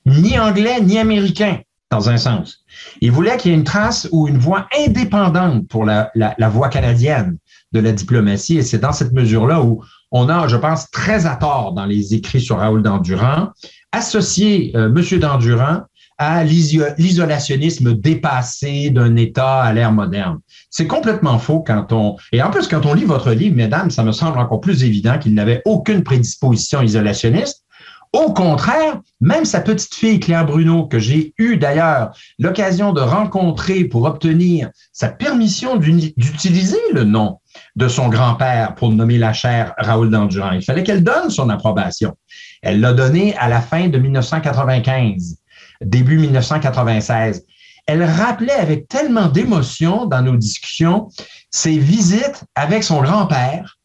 [0.04, 2.66] Ni anglais, ni américain, dans un sens.
[3.00, 6.68] Il voulait qu'il y ait une trace ou une voie indépendante pour la, la, voie
[6.68, 7.38] canadienne
[7.72, 8.58] de la diplomatie.
[8.58, 12.12] Et c'est dans cette mesure-là où on a, je pense, très à tort dans les
[12.14, 13.48] écrits sur Raoul Dandurand,
[13.92, 15.18] associé euh, M.
[15.18, 15.84] Dandurand
[16.18, 20.38] à l'isolationnisme dépassé d'un État à l'ère moderne.
[20.68, 22.16] C'est complètement faux quand on...
[22.32, 25.18] Et en plus, quand on lit votre livre, mesdames, ça me semble encore plus évident
[25.18, 27.64] qu'il n'avait aucune prédisposition isolationniste.
[28.12, 33.84] Au contraire, même sa petite fille Claire Bruno, que j'ai eu d'ailleurs l'occasion de rencontrer
[33.84, 37.38] pour obtenir sa permission d'utiliser le nom
[37.76, 42.14] de son grand-père pour nommer la chaire Raoul Dandurand, il fallait qu'elle donne son approbation.
[42.62, 45.37] Elle l'a donné à la fin de 1995
[45.80, 47.44] début 1996.
[47.86, 51.08] Elle rappelait avec tellement d'émotion dans nos discussions
[51.50, 53.78] ses visites avec son grand-père,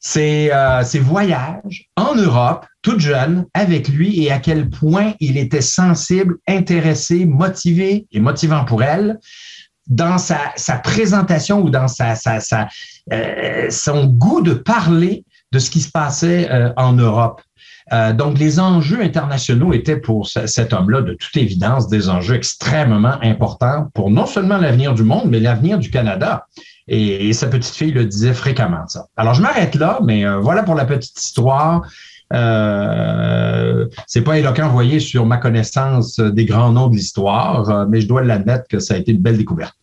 [0.00, 5.38] ses, euh, ses, voyages en Europe, toute jeune, avec lui, et à quel point il
[5.38, 9.18] était sensible, intéressé, motivé et motivant pour elle
[9.86, 10.52] dans sa,
[10.82, 12.14] présentation ou dans sa
[13.12, 17.42] euh, son goût de parler de ce qui se passait euh, en Europe.
[17.92, 23.16] Euh, donc, les enjeux internationaux étaient pour cet homme-là, de toute évidence, des enjeux extrêmement
[23.22, 26.46] importants pour non seulement l'avenir du monde, mais l'avenir du Canada.
[26.86, 29.06] Et, sa petite fille le disait fréquemment, ça.
[29.16, 31.82] Alors, je m'arrête là, mais euh, voilà pour la petite histoire.
[32.32, 38.00] Euh, c'est pas éloquent, voyez, sur ma connaissance des grands noms de l'histoire, euh, mais
[38.00, 39.76] je dois l'admettre que ça a été une belle découverte.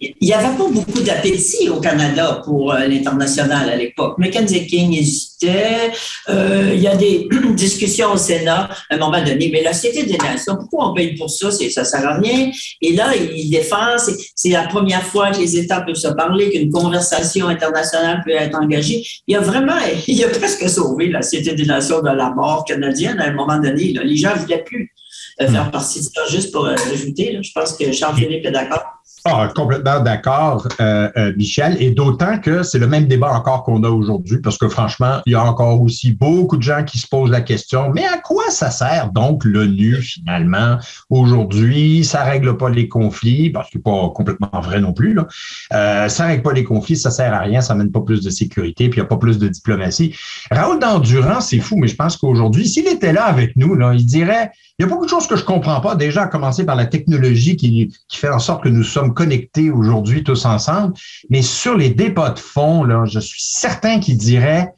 [0.00, 4.18] Il n'y avait pas beaucoup d'appétit au Canada pour euh, l'international à l'époque.
[4.18, 5.92] Mackenzie King hésitait.
[6.28, 9.50] Euh, il y a des discussions au Sénat à un moment donné.
[9.52, 11.50] Mais la Société des Nations, pourquoi on paye pour ça?
[11.50, 12.50] Ça ne sert à rien.
[12.80, 13.96] Et là, il défend,
[14.34, 18.56] c'est la première fois que les États peuvent se parler, qu'une conversation internationale peut être
[18.56, 19.04] engagée.
[19.26, 23.18] Il a vraiment, il a presque sauvé la Société des Nations de la mort canadienne
[23.20, 23.94] à un moment donné.
[24.04, 24.92] Les gens ne voulaient plus
[25.40, 25.70] euh, faire hmm.
[25.70, 26.26] partie de ça.
[26.28, 28.93] Juste pour ajouter, je pense que Charles-Philippe est d'accord.
[29.26, 33.82] Ah, complètement d'accord, euh, euh, Michel, et d'autant que c'est le même débat encore qu'on
[33.82, 37.08] a aujourd'hui, parce que franchement, il y a encore aussi beaucoup de gens qui se
[37.08, 40.76] posent la question, mais à quoi ça sert donc l'ONU finalement?
[41.08, 42.04] Aujourd'hui?
[42.04, 45.14] Ça règle pas les conflits, parce que pas complètement vrai non plus.
[45.14, 45.26] Là.
[45.72, 48.28] Euh, ça règle pas les conflits, ça sert à rien, ça mène pas plus de
[48.28, 50.14] sécurité, puis il n'y a pas plus de diplomatie.
[50.50, 54.04] Raoul Dandurand, c'est fou, mais je pense qu'aujourd'hui, s'il était là avec nous, là, il
[54.04, 56.76] dirait, il y a beaucoup de choses que je comprends pas, déjà à commencer par
[56.76, 60.94] la technologie qui, qui fait en sorte que nous sommes connectés aujourd'hui tous ensemble.
[61.30, 64.72] Mais sur les débats de fond, là, je suis certain qu'il dirait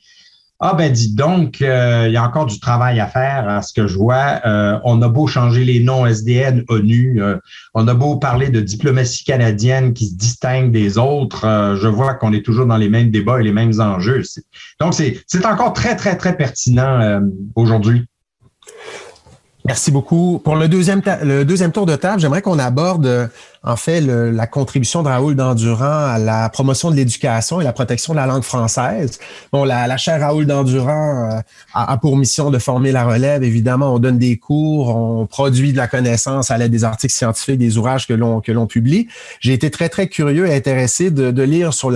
[0.59, 3.75] ah ben dis donc, euh, il y a encore du travail à faire à ce
[3.75, 4.41] que je vois.
[4.47, 7.37] Euh, on a beau changer les noms SDN, ONU, euh,
[7.75, 12.33] on a beau parler de diplomatie canadienne qui se distingue des autres, je vois qu'on
[12.33, 14.23] est toujours dans les mêmes débats et les mêmes enjeux.
[14.81, 17.21] Donc c'est encore très, très, très pertinent
[17.55, 18.07] aujourd'hui.
[19.67, 20.41] Merci beaucoup.
[20.45, 23.31] Pour le deuxième, le deuxième tour de table, j'aimerais qu'on aborde
[23.67, 28.13] en fait la contribution de Raoul Dandurand à la promotion de l'éducation et la protection
[28.13, 29.19] de la langue française.
[29.53, 31.41] Bon, la, la chaire Raoul Dandurand euh,
[31.75, 33.43] a, pour mission de former la relève.
[33.43, 37.59] Évidemment, on donne des cours, on produit de la connaissance à l'aide des articles scientifiques,
[37.59, 39.09] des ouvrages que l'on que l'on publie.
[39.41, 41.91] J'ai été très très curieux et intéressé de, de lire sur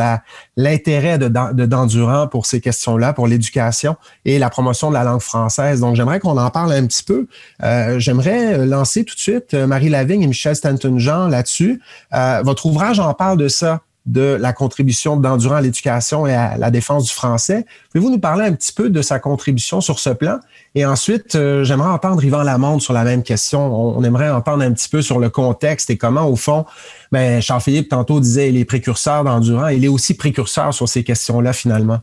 [0.56, 5.20] l'intérêt de, de Dandurand pour ces questions-là, pour l'éducation et la promotion de la langue
[5.20, 5.80] française.
[5.80, 7.26] Donc, j'aimerais qu'on en parle un petit peu.
[7.62, 11.59] Euh, j'aimerais lancer tout de suite euh, Marie Lavigne et Michel Stanton-Jean là-dessus.
[11.62, 16.56] Euh, votre ouvrage en parle de ça, de la contribution d'Endurant à l'éducation et à
[16.56, 17.66] la défense du français.
[17.92, 20.38] Pouvez-vous nous parler un petit peu de sa contribution sur ce plan?
[20.74, 23.60] Et ensuite, j'aimerais entendre Yvan Lamonde sur la même question.
[23.96, 26.64] On, aimerait entendre un petit peu sur le contexte et comment, au fond,
[27.12, 29.68] ben, Charles-Philippe tantôt disait il est précurseur d'Endurant.
[29.68, 32.00] Il est aussi précurseur sur ces questions-là, finalement.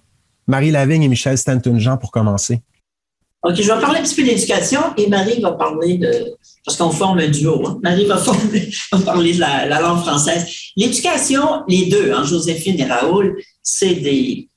[0.48, 2.62] Marie Lavigne et Michel Stanton-Jean pour commencer.
[3.48, 6.36] OK, je vais parler un petit peu d'éducation et Marie va parler de.
[6.66, 7.66] Parce qu'on forme un duo.
[7.66, 7.80] Hein.
[7.82, 8.22] Marie va,
[9.06, 10.46] parler de la, langue française.
[10.76, 14.50] L'éducation, les deux, hein, Joséphine et Raoul, c'est des,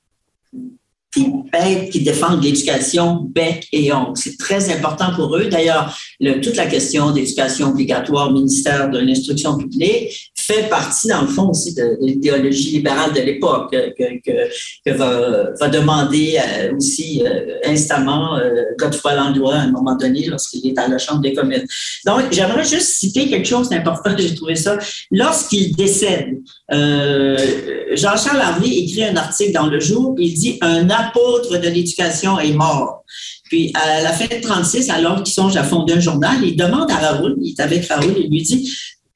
[1.15, 4.17] des bêtes qui défendent l'éducation bec et ongle.
[4.17, 5.45] C'est très important pour eux.
[5.45, 5.97] D'ailleurs,
[6.41, 11.73] toute la question d'éducation obligatoire, ministère de l'Instruction publique, fait partie, dans le fond, aussi
[11.73, 19.55] de, l'idéologie libérale de l'époque, que, va, demander euh, aussi euh, instamment euh, Godefroy Landrois
[19.55, 21.65] à un moment donné lorsqu'il est à la Chambre des communes.
[22.05, 24.77] Donc, j'aimerais juste citer quelque chose d'important, j'ai trouvé ça.
[25.11, 26.37] Lorsqu'il décède,
[26.69, 32.53] Jean-Charles Harvey écrit un article dans Le Jour, il dit «Un apôtre de l'éducation est
[32.53, 33.03] mort».
[33.45, 36.89] Puis, à la fin de 36, alors qu'il songe à fonder un journal, il demande
[36.89, 38.71] à Raoul, il est avec Raoul, il lui dit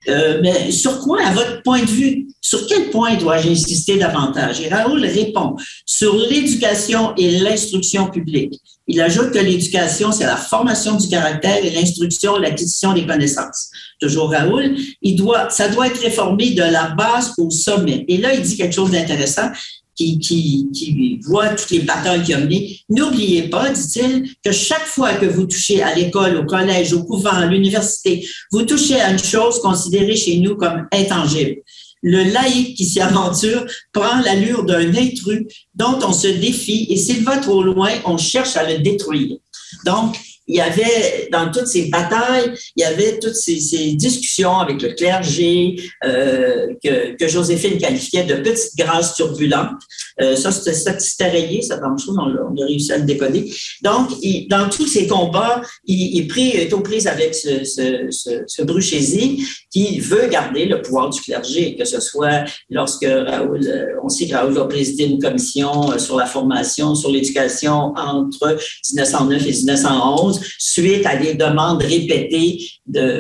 [0.08, 4.62] euh, mais sur quoi, à votre point de vue, sur quel point dois-je insister davantage?
[4.62, 8.60] Et Raoul répond sur l'éducation et l'instruction publique.
[8.88, 13.72] Il ajoute que l'éducation, c'est la formation du caractère et l'instruction, l'acquisition des connaissances.
[14.00, 18.06] Toujours Raoul, il doit, ça doit être réformé de la base au sommet.
[18.08, 19.50] Et là, il dit quelque chose d'intéressant.
[19.96, 22.80] Qui, qui, qui voit toutes les batailles qu'il a menées.
[22.90, 27.32] N'oubliez pas, dit-il, que chaque fois que vous touchez à l'école, au collège, au couvent,
[27.32, 31.62] à l'université, vous touchez à une chose considérée chez nous comme intangible.
[32.04, 37.24] Le laïc qui s'y aventure prend l'allure d'un intrus dont on se défie et s'il
[37.24, 39.38] va trop loin, on cherche à le détruire.
[39.86, 40.16] Donc,
[40.48, 43.56] il y avait, dans toutes ces batailles, il y avait toutes ces,
[43.96, 49.82] discussions avec le clergé euh, que, que, Joséphine qualifiait de petites grâces turbulentes.
[50.22, 53.52] Euh, ça, c'était rayé, ça, dans le on, on, a réussi à le décoder.
[53.82, 58.08] Donc, il, dans tous ces combats, il, il pris, est aux prises avec ce, ce,
[58.12, 63.68] ce, ce Bruchési qui veut garder le pouvoir du clergé, que ce soit lorsque Raoul,
[63.68, 67.94] euh, on sait que Raoul a présidé une commission euh, sur la formation, sur l'éducation
[67.96, 68.58] entre
[68.94, 72.60] 1909 et 1911, suite à des demandes répétées,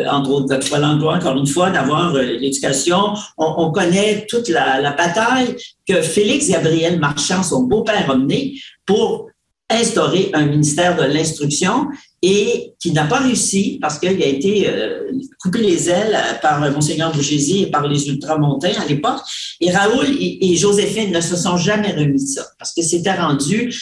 [0.09, 3.13] entre autres de l'emploi, encore une fois, d'avoir euh, l'éducation.
[3.37, 5.55] On, connaît toute la, la, bataille
[5.87, 8.55] que Félix Gabriel Marchand, son beau-père, a menée
[8.85, 9.29] pour
[9.69, 11.87] instaurer un ministère de l'instruction
[12.21, 17.11] et qui n'a pas réussi parce qu'il a été euh, coupé les ailes par Monseigneur
[17.13, 19.21] Bougési et par les ultramontains à l'époque.
[19.61, 23.73] Et Raoul et, Joséphine ne se sont jamais remis de ça parce que c'était rendu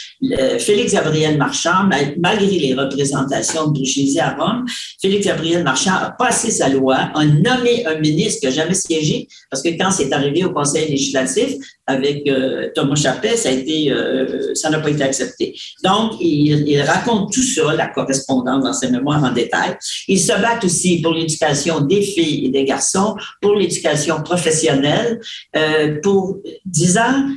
[0.60, 4.66] Félix Gabriel Marchand, malgré les représentations de Bougési à Rome,
[5.02, 9.28] Félix Gabriel Marchand a passé sa loi, a nommé un ministre qui n'a jamais siégé
[9.50, 11.54] parce que quand c'est arrivé au Conseil législatif
[11.86, 15.56] avec euh, Thomas Chappet, euh, ça n'a pas été accepté.
[15.84, 19.78] Donc, il, il raconte tout ça, la correspondance dans ses mémoires en détail.
[20.08, 25.20] Ils se battent aussi pour l'éducation des filles et des garçons, pour l'éducation professionnelle,
[25.56, 27.28] euh, pour disant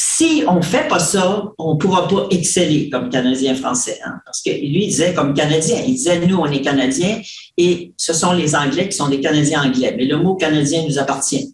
[0.00, 3.98] si on fait pas ça, on pourra pas exceller comme Canadien français.
[4.04, 7.20] Hein, parce que lui, il disait comme Canadien, il disait nous, on est Canadiens
[7.56, 9.94] et ce sont les Anglais qui sont des Canadiens anglais.
[9.96, 11.52] Mais le mot Canadien nous appartient.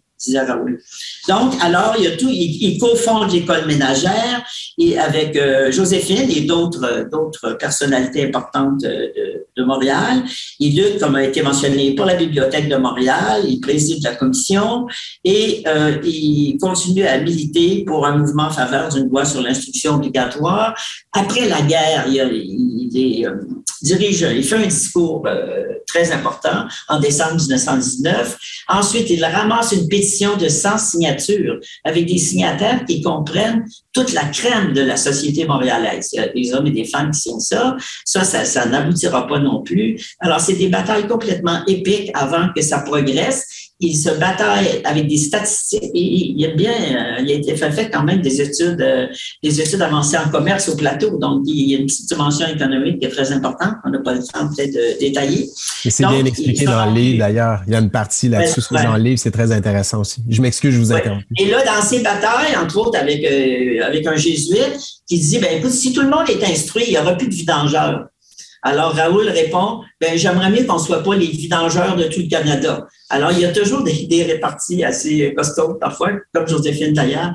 [1.27, 4.43] Donc, alors, il y a tout, il, cofonde l'école ménagère
[4.77, 10.23] et avec euh, Joséphine et d'autres, d'autres personnalités importantes de, de, Montréal.
[10.59, 13.43] Il lutte, comme a été mentionné, pour la Bibliothèque de Montréal.
[13.47, 14.87] Il préside la commission
[15.23, 19.95] et euh, il continue à militer pour un mouvement en faveur d'une loi sur l'instruction
[19.95, 20.75] obligatoire.
[21.13, 23.31] Après la guerre, il, euh,
[23.81, 25.27] il fait un discours
[25.87, 28.37] très important en décembre 1919.
[28.67, 34.25] Ensuite, il ramasse une pétition de 100 signatures avec des signataires qui comprennent toute la
[34.25, 36.09] crème de la société montréalaise.
[36.13, 37.77] Il y a des hommes et des femmes qui signent ça.
[38.03, 39.99] Ça, ça, ça n'aboutira pas non plus.
[40.19, 43.47] Alors, c'est des batailles complètement épiques avant que ça progresse
[43.79, 45.91] il se bataille avec des statistiques.
[45.93, 49.07] Il, y a bien, euh, il a été fait, quand même des études, euh,
[49.43, 51.17] des études avancées en commerce au plateau.
[51.17, 53.73] Donc, il y a une petite dimension économique qui est très importante.
[53.85, 55.49] On n'a pas le temps peut-être de détailler.
[55.83, 57.63] Et c'est bien expliqué dans le livre, d'ailleurs.
[57.67, 59.19] Il y a une partie là-dessus dans le livre.
[59.19, 60.21] C'est très intéressant aussi.
[60.29, 61.23] Je m'excuse, je vous interromps.
[61.37, 65.57] Et là, dans ces batailles, entre autres avec, euh, avec un jésuite qui dit, ben
[65.57, 68.05] écoute, si tout le monde est instruit, il n'y aura plus de vidangeurs.
[68.67, 72.27] Alors Raoul répond, ben, j'aimerais mieux qu'on ne soit pas les vidangeurs de tout le
[72.27, 72.87] Canada.
[73.11, 77.33] Alors, il y a toujours des idées réparties assez costaudes parfois, comme Joséphine d'ailleurs.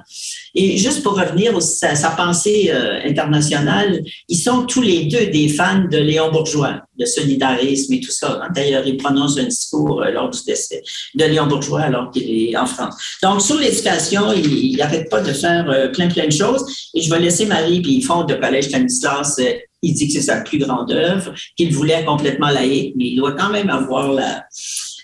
[0.56, 1.60] Et juste pour revenir à
[1.94, 7.06] sa, pensée euh, internationale, ils sont tous les deux des fans de Léon Bourgeois, de
[7.06, 8.42] solidarisme et tout ça.
[8.52, 10.82] D'ailleurs, il prononce un discours euh, lors du décès
[11.14, 12.96] de Léon Bourgeois alors qu'il est en France.
[13.22, 16.64] Donc, sur l'éducation, il n'arrête pas de faire euh, plein, plein de choses.
[16.92, 19.38] Et je vais laisser Marie, puis il fonde le Collège Stanislas
[19.82, 23.32] il dit que c'est sa plus grande œuvre, qu'il voulait complètement laïque, mais il doit
[23.32, 24.44] quand même avoir la,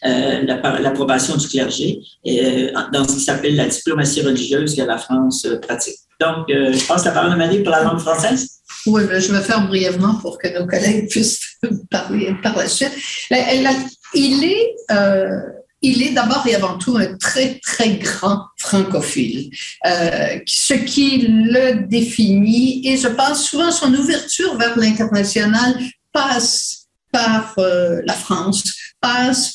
[0.05, 5.47] euh, l'approbation du clergé euh, dans ce qui s'appelle la diplomatie religieuse que la France
[5.47, 5.97] euh, pratique.
[6.21, 8.61] Donc, je passe la parole à Marie pour la langue française.
[8.87, 11.59] Oui, ben, je vais faire brièvement pour que nos collègues puissent
[11.91, 12.93] parler par la suite.
[14.15, 14.77] il est
[15.83, 19.51] il est d'abord et avant tout un très, très grand francophile,
[19.87, 25.79] euh, ce qui le définit, et je pense souvent son ouverture vers l'international
[26.13, 28.65] passe par euh, la France,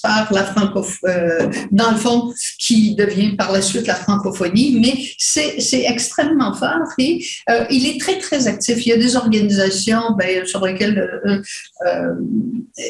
[0.01, 4.93] par la francophonie, euh, dans le fond, qui devient par la suite la francophonie, mais
[5.17, 8.85] c'est extrêmement fort et euh, il est très, très actif.
[8.85, 11.41] Il y a des organisations ben, sur lesquelles euh,
[11.87, 12.13] euh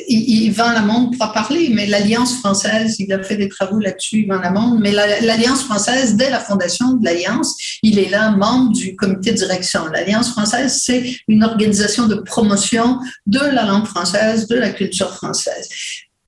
[0.07, 4.39] il, Yvan Lamonde pourra parler, mais l'Alliance française, il a fait des travaux là-dessus, Yvan
[4.39, 9.31] Lamonde, mais l'Alliance française, dès la fondation de l'Alliance, il est là membre du comité
[9.31, 9.85] de direction.
[9.87, 15.69] L'Alliance française, c'est une organisation de promotion de la langue française, de la culture française.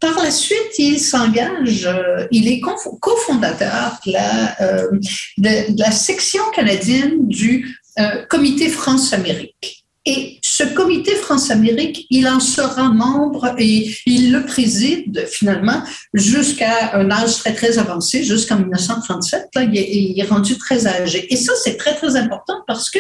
[0.04, 4.92] Par la suite, il s'engage, euh, il est cofondateur de la, euh,
[5.38, 9.86] de, la section canadienne du euh, Comité France-Amérique.
[10.06, 15.82] Et ce comité France-Amérique, il en sera membre et il le préside finalement
[16.14, 19.48] jusqu'à un âge très, très avancé, jusqu'en 1937.
[19.56, 21.34] Là, il, est, rendu très âgé.
[21.34, 23.00] Et ça, c'est très, très important parce que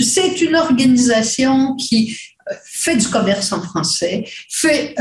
[0.00, 2.18] c'est une organisation qui
[2.64, 4.96] fait du commerce en français, fait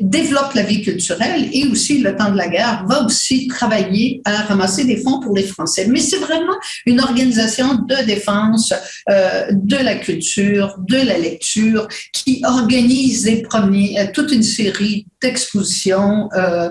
[0.00, 4.42] développe la vie culturelle et aussi, le temps de la guerre, va aussi travailler à
[4.42, 5.86] ramasser des fonds pour les Français.
[5.88, 6.56] Mais c'est vraiment
[6.86, 8.72] une organisation de défense
[9.10, 15.06] euh, de la culture, de la lecture, qui organise des premiers, euh, toute une série
[15.20, 16.28] d'expositions.
[16.34, 16.70] Euh,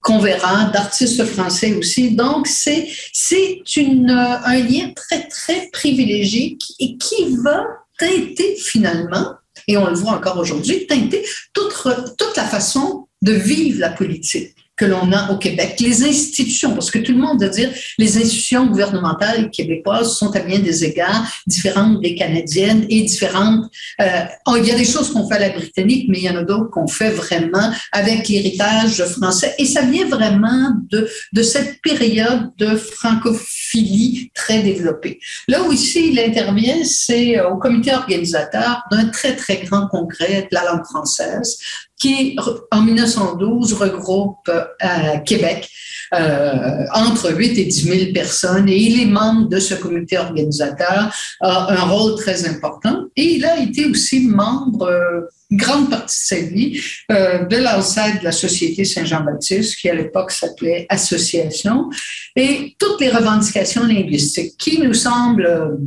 [0.00, 2.10] qu'on verra, d'artistes français aussi.
[2.10, 7.64] Donc, c'est, c'est une, un lien très, très privilégié et qui va
[7.98, 9.32] teinter finalement
[9.68, 11.72] et on le voit encore aujourd'hui, teinter toute,
[12.18, 15.76] toute la façon de vivre la politique que l'on a au Québec.
[15.80, 20.40] Les institutions, parce que tout le monde veut dire les institutions gouvernementales québécoises sont à
[20.40, 23.70] bien des égards différentes des canadiennes et différentes.
[24.00, 26.30] Euh, oh, il y a des choses qu'on fait à la britannique, mais il y
[26.30, 29.54] en a d'autres qu'on fait vraiment avec l'héritage français.
[29.58, 35.20] Et ça vient vraiment de, de cette période de francophilie très développée.
[35.48, 40.54] Là où ici il intervient, c'est au comité organisateur d'un très, très grand congrès de
[40.54, 41.58] la langue française
[41.98, 42.36] qui,
[42.70, 45.68] en 1912, regroupe à euh, Québec
[46.14, 48.68] euh, entre 8 et 10 000 personnes.
[48.68, 53.04] Et il est membre de ce comité organisateur, a un rôle très important.
[53.16, 55.20] Et il a été aussi membre, euh,
[55.50, 56.80] grande partie de sa vie,
[57.10, 61.90] euh, de l'ancêtre de la Société Saint-Jean-Baptiste, qui à l'époque s'appelait Association,
[62.36, 65.78] et toutes les revendications linguistiques qui nous semblent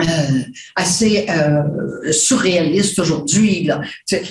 [0.00, 0.04] euh,
[0.74, 3.68] assez euh, surréaliste aujourd'hui.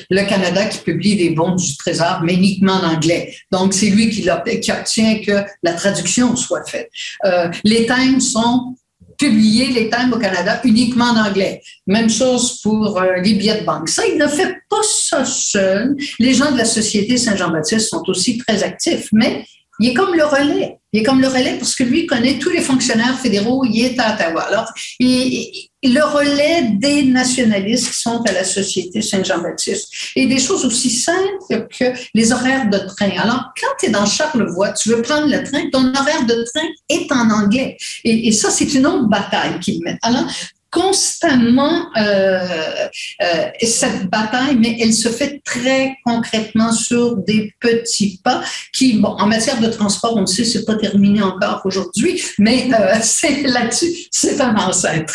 [0.10, 3.36] Le Canada qui publie des bons du Trésor, mais uniquement en anglais.
[3.52, 4.28] Donc, c'est lui qui,
[4.62, 6.90] qui, obtient que la traduction soit faite.
[7.26, 8.76] Euh, les thèmes sont
[9.22, 11.62] publiés, les thèmes au Canada, uniquement en anglais.
[11.86, 13.88] Même chose pour euh, les billets de banque.
[13.88, 15.96] Ça, il ne fait pas ça seul.
[16.18, 19.46] Les gens de la Société Saint-Jean-Baptiste sont aussi très actifs, mais
[19.82, 20.78] il est comme le relais.
[20.94, 23.66] Il est comme le relais parce que lui connaît tous les fonctionnaires fédéraux.
[23.66, 24.42] Il est à Ottawa.
[24.44, 30.64] Alors, il, le relais des nationalistes qui sont à la Société Saint-Jean-Baptiste et des choses
[30.66, 33.10] aussi simples que les horaires de train.
[33.18, 36.68] Alors, quand tu es dans Charlevoix, tu veux prendre le train, ton horaire de train
[36.88, 37.78] est en anglais.
[38.04, 39.98] Et, et ça, c'est une autre bataille qu'il met.
[40.04, 40.26] Alors,
[40.72, 42.88] constamment euh,
[43.22, 48.42] euh, cette bataille, mais elle se fait très concrètement sur des petits pas
[48.74, 52.70] qui, bon, en matière de transport, on le sait, c'est pas terminé encore aujourd'hui, mais
[52.74, 55.14] euh, c'est là-dessus, c'est un ancêtre.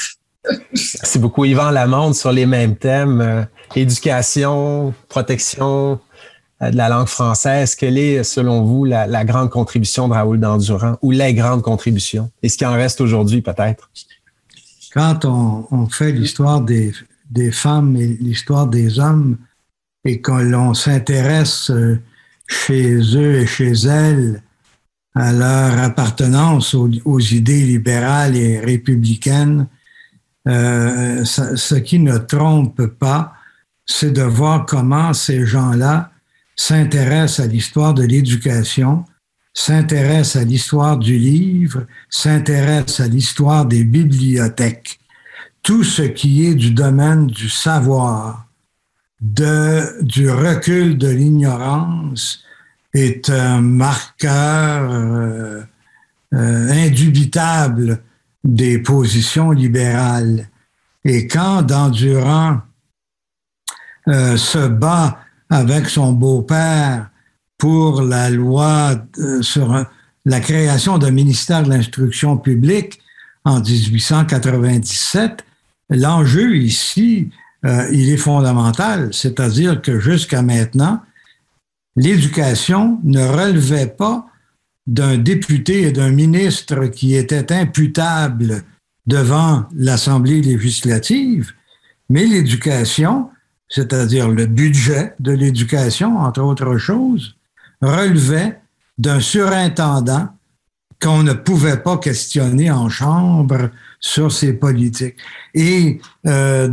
[0.74, 5.98] C'est beaucoup Yvan Lamonde sur les mêmes thèmes, éducation, protection
[6.61, 7.74] de la langue française.
[7.74, 12.30] Quelle est, selon vous, la, la grande contribution de Raoul Dandurand ou les grandes contributions?
[12.44, 13.90] Et ce qui en reste aujourd'hui, peut-être?
[14.97, 16.90] Quand on, fait l'histoire des,
[17.53, 19.36] femmes et l'histoire des hommes
[20.07, 22.01] et que l'on s'intéresse euh,
[22.47, 24.42] chez eux et chez elles
[25.14, 29.66] à leur appartenance aux, idées libérales et républicaines,
[30.49, 33.34] euh, ce qui ne trompe pas,
[33.84, 36.11] c'est de voir comment ces gens-là
[36.55, 39.05] s'intéressent à l'histoire de l'éducation,
[39.57, 45.00] s'intéresse à l'histoire du livre, s'intéresse à l'histoire des bibliothèques.
[45.62, 48.46] Tout ce qui est du domaine du savoir,
[49.20, 52.44] de, du recul de l'ignorance,
[52.92, 55.62] est un marqueur euh,
[56.34, 58.02] euh, indubitable
[58.44, 60.48] des positions libérales.
[61.04, 62.61] Et quand Dandurand
[64.09, 67.09] euh, se bat avec son beau-père
[67.59, 69.86] pour la loi euh, sur
[70.24, 73.00] la création d'un ministère de l'instruction publique
[73.44, 75.44] en 1897,
[75.90, 77.30] l'enjeu ici,
[77.64, 81.00] euh, il est fondamental, c'est-à-dire que jusqu'à maintenant,
[81.94, 84.26] l'éducation ne relevait pas
[84.86, 88.62] d'un député et d'un ministre qui était imputable
[89.07, 91.52] devant l'Assemblée législative,
[92.09, 93.30] mais l'éducation,
[93.68, 97.36] c'est-à-dire le budget de l'éducation, entre autres choses,
[97.87, 98.59] relevait
[98.99, 100.28] d'un surintendant
[101.01, 103.70] qu'on ne pouvait pas questionner en chambre
[104.01, 105.16] sur ses politiques.
[105.55, 106.70] Et euh,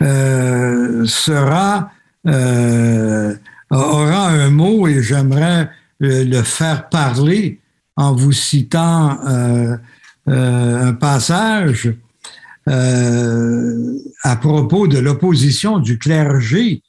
[0.00, 1.90] euh, sera
[2.26, 3.34] euh,
[3.70, 5.70] aura un mot et j'aimerais
[6.00, 7.60] le faire parler
[7.96, 9.18] en vous citant
[10.26, 11.92] un passage
[12.66, 16.82] à propos de l'opposition du clergé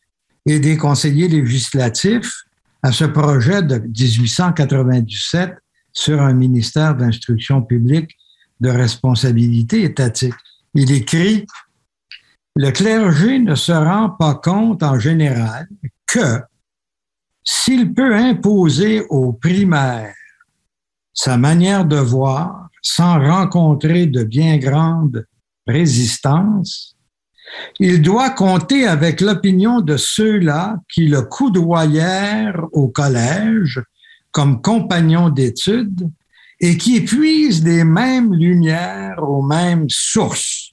[0.50, 2.46] et des conseillers législatifs
[2.82, 5.52] à ce projet de 1897
[5.94, 8.18] sur un ministère d'instruction publique
[8.60, 10.34] de responsabilité étatique.
[10.74, 11.46] Il écrit
[12.56, 15.68] Le clergé ne se rend pas compte en général
[16.08, 16.42] que
[17.44, 20.16] s'il peut imposer aux primaires
[21.14, 25.28] sa manière de voir sans rencontrer de bien grandes
[25.68, 26.96] résistances,
[27.80, 33.82] il doit compter avec l'opinion de ceux-là qui le coudoyèrent au collège
[34.32, 36.10] comme compagnons d'études
[36.60, 40.72] et qui puisent les mêmes lumières aux mêmes sources.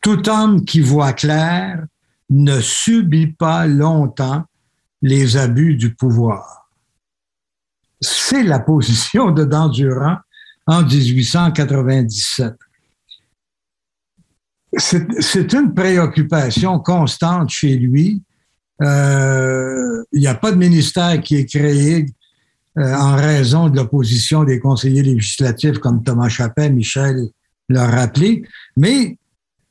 [0.00, 1.84] Tout homme qui voit clair
[2.30, 4.44] ne subit pas longtemps
[5.02, 6.70] les abus du pouvoir.
[8.00, 10.16] C'est la position de Dandurand
[10.66, 12.54] en 1897
[14.76, 18.22] c'est une préoccupation constante chez lui.
[18.82, 22.06] Euh, il n'y a pas de ministère qui est créé
[22.78, 27.28] euh, en raison de l'opposition des conseillers législatifs, comme Thomas Chappet, Michel
[27.68, 28.42] l'a rappelé.
[28.76, 29.18] Mais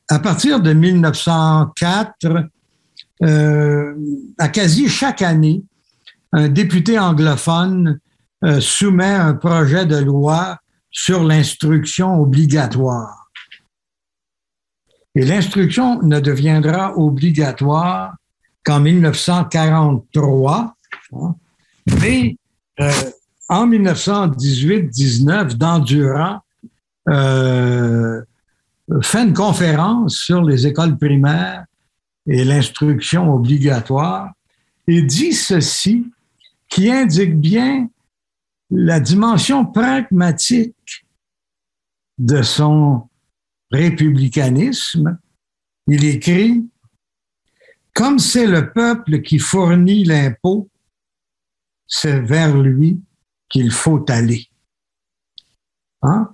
[0.08, 2.12] à partir de 1904,
[3.22, 3.94] euh,
[4.38, 5.62] à quasi chaque année,
[6.32, 7.98] un député anglophone
[8.60, 10.56] soumet un projet de loi
[10.90, 13.19] sur l'instruction obligatoire.
[15.14, 18.14] Et l'instruction ne deviendra obligatoire
[18.64, 20.74] qu'en 1943.
[21.12, 21.34] Hein.
[22.00, 22.36] Mais
[22.78, 22.92] euh,
[23.48, 26.40] en 1918-19, Dandurand
[27.08, 28.22] euh,
[29.02, 31.64] fait une conférence sur les écoles primaires
[32.26, 34.30] et l'instruction obligatoire
[34.86, 36.06] et dit ceci
[36.68, 37.88] qui indique bien
[38.70, 41.06] la dimension pragmatique
[42.18, 43.08] de son
[43.70, 45.18] républicanisme,
[45.86, 46.68] il écrit
[47.94, 50.68] Comme c'est le peuple qui fournit l'impôt,
[51.86, 53.00] c'est vers lui
[53.48, 54.46] qu'il faut aller.
[56.02, 56.32] Hein?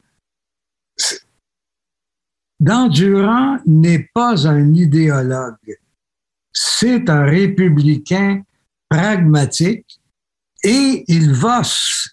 [3.66, 5.78] N'est pas un idéologue,
[6.52, 8.42] c'est un républicain
[8.88, 10.00] pragmatique
[10.62, 11.62] et il va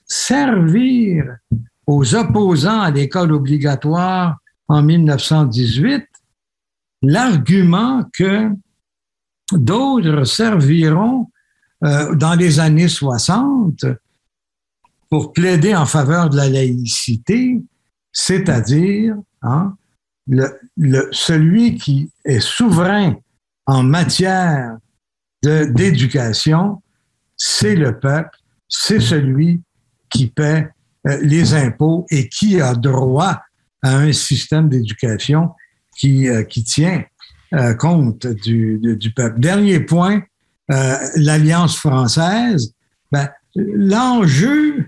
[0.05, 1.37] servir
[1.85, 4.37] aux opposants à l'école obligatoire
[4.73, 6.03] en 1918
[7.03, 8.49] l'argument que
[9.51, 11.29] d'autres serviront
[11.83, 13.85] euh, dans les années 60
[15.11, 17.61] pour plaider en faveur de la laïcité,
[18.11, 19.75] c'est-à-dire hein,
[21.11, 23.15] celui qui est souverain
[23.67, 24.77] en matière
[25.43, 26.81] d'éducation,
[27.37, 29.61] c'est le peuple, c'est celui
[30.09, 30.67] qui paie
[31.07, 33.39] euh, les impôts et qui a droit
[33.83, 35.51] à un système d'éducation
[35.95, 37.03] qui, euh, qui tient
[37.53, 39.39] euh, compte du, du, peuple.
[39.39, 40.23] Dernier point,
[40.71, 42.73] euh, l'Alliance française.
[43.11, 44.87] Ben, l'enjeu,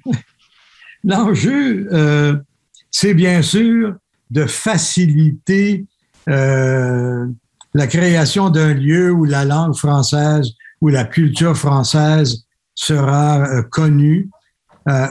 [1.04, 2.44] l'enjeu,
[2.90, 3.96] c'est bien sûr
[4.32, 5.86] de faciliter
[6.26, 10.50] la création d'un lieu où la langue française,
[10.82, 14.30] où la culture française sera connue.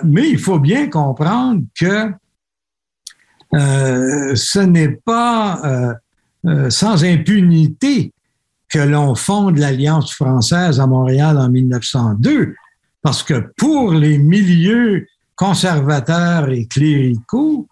[0.03, 2.11] mais il faut bien comprendre que euh,
[3.59, 5.94] ce n'est pas euh,
[6.46, 8.12] euh, sans impunité
[8.68, 12.55] que l'on fonde l'Alliance française à Montréal en 1902,
[13.02, 17.68] parce que pour les milieux conservateurs et cléricaux,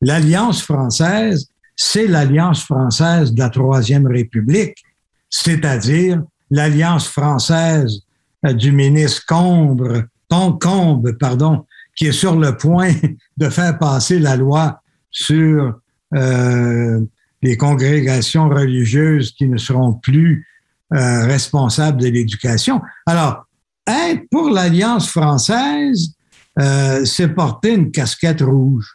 [0.00, 4.82] l'Alliance française, c'est l'Alliance française de la Troisième République,
[5.28, 8.00] c'est-à-dire l'Alliance française
[8.42, 11.66] du ministre Combre, Combe, pardon,
[11.96, 12.92] qui est sur le point
[13.36, 14.80] de faire passer la loi
[15.16, 15.72] sur
[16.14, 17.00] euh,
[17.42, 20.46] les congrégations religieuses qui ne seront plus
[20.92, 22.82] euh, responsables de l'éducation.
[23.06, 23.46] Alors,
[23.86, 26.10] être pour l'Alliance française,
[26.58, 28.94] euh, c'est porter une casquette rouge.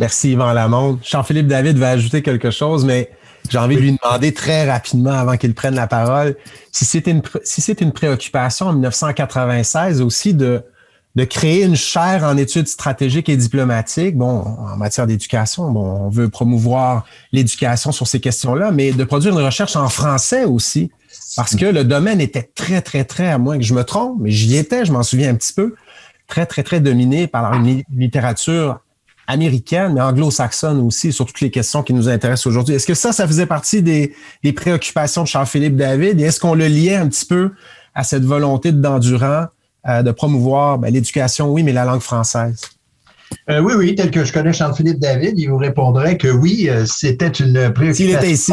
[0.00, 1.00] Merci Yvan Lamonde.
[1.04, 3.10] Jean-Philippe David va ajouter quelque chose, mais
[3.50, 6.34] j'ai envie de lui demander très rapidement avant qu'il prenne la parole
[6.70, 10.64] si c'est une, si une préoccupation en 1996 aussi de
[11.14, 14.16] de créer une chaire en études stratégiques et diplomatiques.
[14.16, 19.38] Bon, en matière d'éducation, bon, on veut promouvoir l'éducation sur ces questions-là, mais de produire
[19.38, 20.90] une recherche en français aussi,
[21.36, 24.30] parce que le domaine était très, très, très, à moins que je me trompe, mais
[24.30, 25.74] j'y étais, je m'en souviens un petit peu,
[26.28, 28.80] très, très, très dominé par une littérature
[29.26, 32.74] américaine, mais anglo-saxonne aussi, sur toutes les questions qui nous intéressent aujourd'hui.
[32.74, 34.14] Est-ce que ça, ça faisait partie des,
[34.54, 36.20] préoccupations de Charles-Philippe David?
[36.20, 37.52] Et est-ce qu'on le liait un petit peu
[37.94, 39.46] à cette volonté d'endurant euh,
[39.86, 42.60] de promouvoir ben, l'éducation, oui, mais la langue française?
[43.50, 46.84] Euh, oui, oui, tel que je connais Jean-Philippe David, il vous répondrait que oui, euh,
[46.86, 47.94] c'était une préoccupation.
[47.94, 48.52] S'il était ici.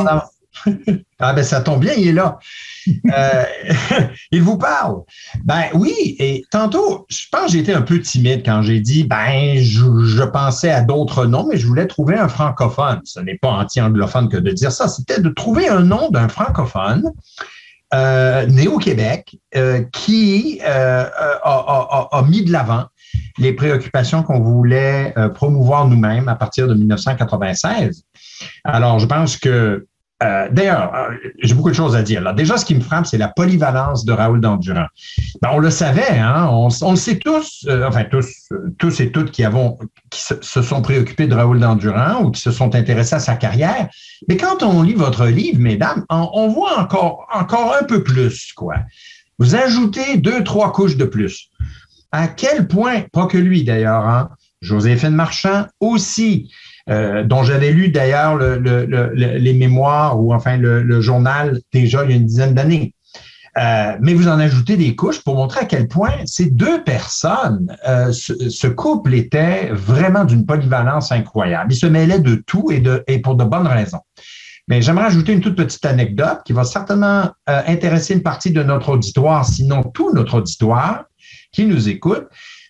[1.20, 2.40] ah ben ça tombe bien, il est là.
[2.88, 3.44] Euh,
[4.32, 5.02] il vous parle.
[5.46, 9.58] Ben oui, et tantôt, je pense que j'étais un peu timide quand j'ai dit, ben
[9.58, 13.00] je, pensais à d'autres noms, mais je voulais trouver un francophone.
[13.04, 17.04] Ce n'est pas anti-anglophone que de dire ça, c'était de trouver un nom d'un francophone.
[17.94, 22.86] Euh, né au Québec, euh, qui a, mis de l'avant
[23.40, 28.04] les préoccupations qu'on voulait promouvoir nous-mêmes à partir de 1996.
[28.64, 29.88] Alors, je pense que
[30.22, 32.34] euh, d'ailleurs, euh, j'ai beaucoup de choses à dire.
[32.34, 34.88] Déjà, ce qui me frappe, c'est la polyvalence de Raoul Dandurand.
[35.42, 36.50] Ben, on le savait, hein?
[36.52, 38.28] on, le sait tous, euh, enfin tous,
[38.78, 39.78] tous et toutes qui, avons,
[40.10, 43.88] qui se, sont préoccupés de Raoul Dandurand ou qui se sont intéressés à sa carrière.
[44.28, 48.76] Mais quand on lit votre livre, mesdames, on, voit encore, encore un peu plus, quoi.
[49.38, 51.50] Vous ajoutez deux, trois couches de plus.
[52.12, 54.30] À quel point, pas que lui d'ailleurs, hein?
[54.62, 56.52] Joséphine Marchand aussi,
[56.90, 62.16] euh, dont j'avais lu d'ailleurs les mémoires ou enfin le, journal déjà il y a
[62.16, 62.94] une dizaine d'années.
[63.58, 67.76] Euh, mais vous en ajoutez des couches pour montrer à quel point ces deux personnes,
[67.88, 71.74] euh, ce, couple était vraiment d'une polyvalence incroyable.
[71.74, 74.02] Ils se mêlaient de tout et, de, et pour de bonnes raisons.
[74.68, 78.90] Mais j'aimerais ajouter une toute petite anecdote qui va certainement intéresser une partie de notre
[78.90, 81.06] auditoire, sinon tout notre auditoire
[81.52, 82.28] qui nous écoute.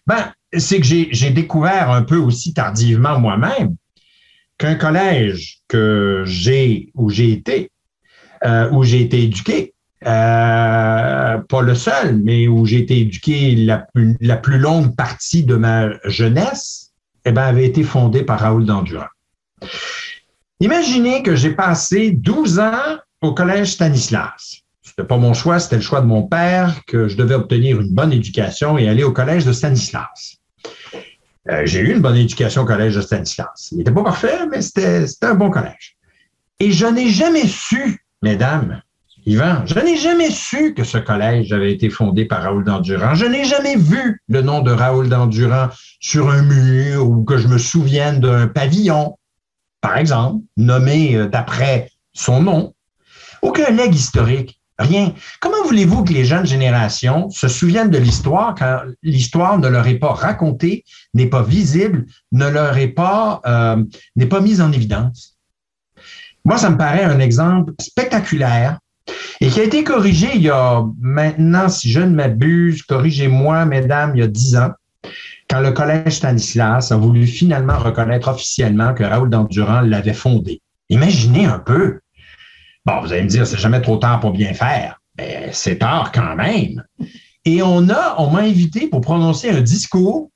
[0.07, 3.75] Ben, c'est que j'ai découvert un peu aussi tardivement moi-même
[4.59, 7.71] qu'un collège que j'ai, où j'ai été,
[8.45, 9.73] euh, où j'ai été éduqué,
[10.05, 13.87] euh, pas le seul, mais où j'ai été éduqué la,
[14.37, 16.91] plus longue partie de ma jeunesse,
[17.25, 19.07] eh ben, avait été fondé par Raoul Dandurand.
[20.59, 24.61] Imaginez que j'ai passé 12 ans au collège Stanislas.
[24.81, 27.93] C'était pas mon choix, c'était le choix de mon père que je devais obtenir une
[27.93, 30.38] bonne éducation et aller au collège de Stanislas.
[31.49, 33.69] Euh, j'ai eu une bonne éducation au collège de Stanislas.
[33.71, 35.97] Il n'était pas parfait, mais c'était un bon collège.
[36.59, 38.81] Et je n'ai jamais su, mesdames,
[39.25, 43.15] Yvan, je n'ai jamais su que ce collège avait été fondé par Raoul Dandurand.
[43.15, 45.69] Je n'ai jamais vu le nom de Raoul Dandurand
[45.99, 49.17] sur un mur ou que je me souvienne d'un pavillon,
[49.81, 52.73] par exemple, nommé euh, d'après son nom.
[53.41, 54.58] Aucun legs historique.
[54.79, 55.13] Rien.
[55.41, 59.99] Comment voulez-vous que les jeunes générations se souviennent de l'histoire quand l'histoire ne leur est
[59.99, 63.83] pas racontée, n'est pas visible, ne leur est pas, euh,
[64.15, 65.37] n'est pas mise en évidence?
[66.45, 68.79] Moi, ça me paraît un exemple spectaculaire
[69.41, 74.11] et qui a été corrigé il y a maintenant, si je ne m'abuse, corrigez-moi, mesdames,
[74.15, 74.71] il y a dix ans,
[75.49, 80.61] quand le Collège Stanislas a voulu finalement reconnaître officiellement que Raoul Dandurand l'avait fondé.
[80.89, 81.99] Imaginez un peu.
[82.89, 84.99] Bon, vous allez me dire, c'est jamais trop tard pour bien faire.
[85.15, 86.83] Mais c'est tard quand même.
[87.45, 90.31] Et on a, on m'a invité pour prononcer un discours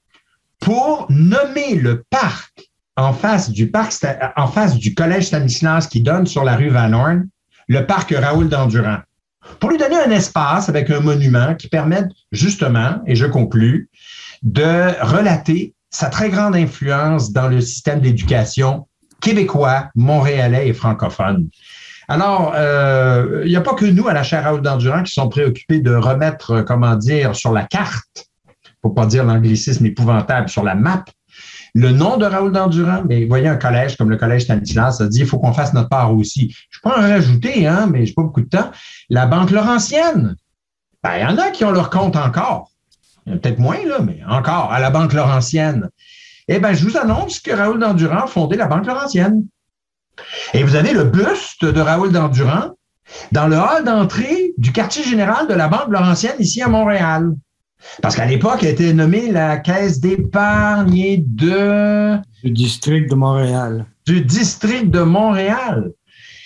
[0.59, 3.93] pour nommer le parc en face du parc,
[4.35, 7.27] en face du collège Stanislas qui donne sur la rue Van Horn,
[7.69, 8.99] le parc Raoul d'Endurant.
[9.59, 13.89] Pour lui donner un espace avec un monument qui permette justement, et je conclus,
[14.43, 18.87] de relater sa très grande influence dans le système d'éducation
[19.21, 21.49] québécois, montréalais et francophone.
[22.07, 25.29] Alors, euh, il n'y a pas que nous à la chaire Raoul d'Endurant qui sont
[25.29, 28.27] préoccupés de remettre, euh, comment dire, sur la carte,
[28.81, 31.05] pour pas dire l'anglicisme épouvantable, sur la map,
[31.73, 33.03] le nom de Raoul d'Endurant.
[33.07, 35.89] Mais voyez, un collège comme le collège Stanislas, ça dit il faut qu'on fasse notre
[35.89, 36.53] part aussi.
[36.69, 38.71] Je peux en rajouter, hein, mais j'ai pas beaucoup de temps.
[39.09, 40.35] La Banque Laurentienne.
[41.03, 42.69] Ben, il y en a qui ont leur compte encore.
[43.25, 45.89] Peut-être moins, là, mais encore, à la Banque Laurentienne.
[46.47, 49.45] Eh bien, je vous annonce que Raoul d'Endurant a fondé la Banque Laurentienne.
[50.53, 52.75] Et vous avez le buste de Raoul Dandurand
[53.31, 57.33] dans le hall d'entrée du quartier général de la Banque Laurentienne ici à Montréal.
[58.01, 62.17] Parce qu'à l'époque, elle était nommée la Caisse d'épargne de...
[62.43, 63.85] Du district de Montréal.
[64.05, 65.91] Du district de Montréal.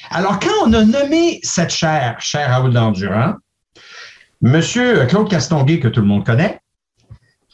[0.10, 3.36] Alors, quand on a nommé cette chaire, chère Raoul Dandurand,
[4.42, 6.60] Monsieur Claude Castonguay, que tout le monde connaît,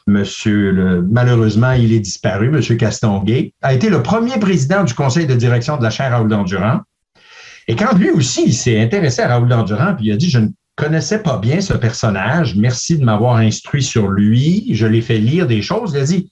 [0.06, 5.28] Monsieur, le, malheureusement, il est disparu, Monsieur Castonguay, a été le premier président du conseil
[5.28, 6.82] de direction de la chaire Raoul d'Endurant.
[7.68, 10.50] Et quand lui aussi, s'est intéressé à Raoul d'Endurant, puis il a dit, je ne
[10.76, 15.48] connaissais pas bien ce personnage, merci de m'avoir instruit sur lui, je l'ai fait lire
[15.48, 16.30] des choses, il a dit,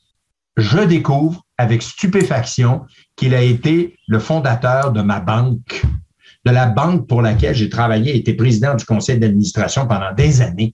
[0.57, 2.81] je découvre avec stupéfaction
[3.15, 5.83] qu'il a été le fondateur de ma banque,
[6.45, 10.73] de la banque pour laquelle j'ai travaillé été président du conseil d'administration pendant des années.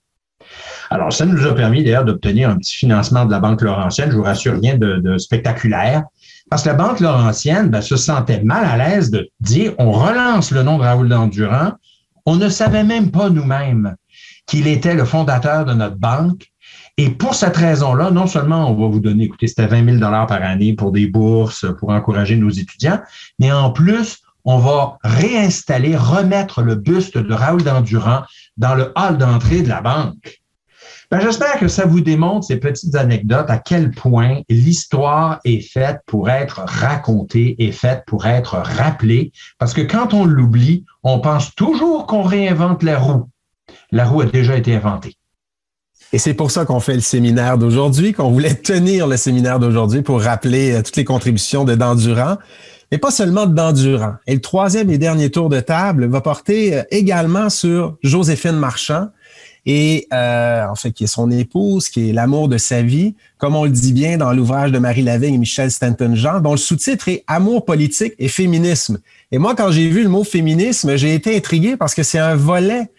[0.90, 4.16] Alors, ça nous a permis d'ailleurs d'obtenir un petit financement de la Banque Laurentienne, je
[4.16, 6.04] vous rassure, rien de, spectaculaire,
[6.50, 10.52] parce que la Banque Laurentienne ben, se sentait mal à l'aise de dire on relance
[10.52, 11.74] le nom de Raoul Dandurand.
[12.26, 13.96] On ne savait même pas nous-mêmes
[14.46, 16.46] qu'il était le fondateur de notre banque.
[16.98, 20.32] Et pour cette raison-là, non seulement on va vous donner, écoutez, c'était 20 000 par
[20.32, 23.00] année pour des bourses, pour encourager nos étudiants,
[23.40, 28.24] mais en plus, on va réinstaller, remettre le buste de Raoul Dandurand
[28.56, 30.42] dans le hall d'entrée de la banque.
[31.10, 36.02] Ben, J'espère que ça vous démontre ces petites anecdotes à quel point l'histoire est faite
[36.06, 39.32] pour être racontée et faite pour être rappelée.
[39.58, 43.30] Parce que quand on l'oublie, on pense toujours qu'on réinvente la roue.
[43.92, 45.16] La roue a déjà été inventée.
[46.12, 50.02] Et c'est pour ça qu'on fait le séminaire d'aujourd'hui, qu'on voulait tenir le séminaire d'aujourd'hui
[50.02, 52.38] pour rappeler euh, toutes les contributions de Dandurand,
[52.92, 54.14] mais pas seulement de Dandurand.
[54.26, 59.08] Et le troisième et dernier tour de table va porter euh, également sur Joséphine Marchand,
[59.68, 63.54] et euh, en fait qui est son épouse, qui est l'amour de sa vie, comme
[63.54, 67.10] on le dit bien dans l'ouvrage de Marie Lavigne et Michel Stanton-Jean, dont le sous-titre
[67.10, 69.00] est Amour politique et féminisme.
[69.30, 72.36] Et moi, quand j'ai vu le mot féminisme, j'ai été intrigué parce que c'est un
[72.36, 72.90] volet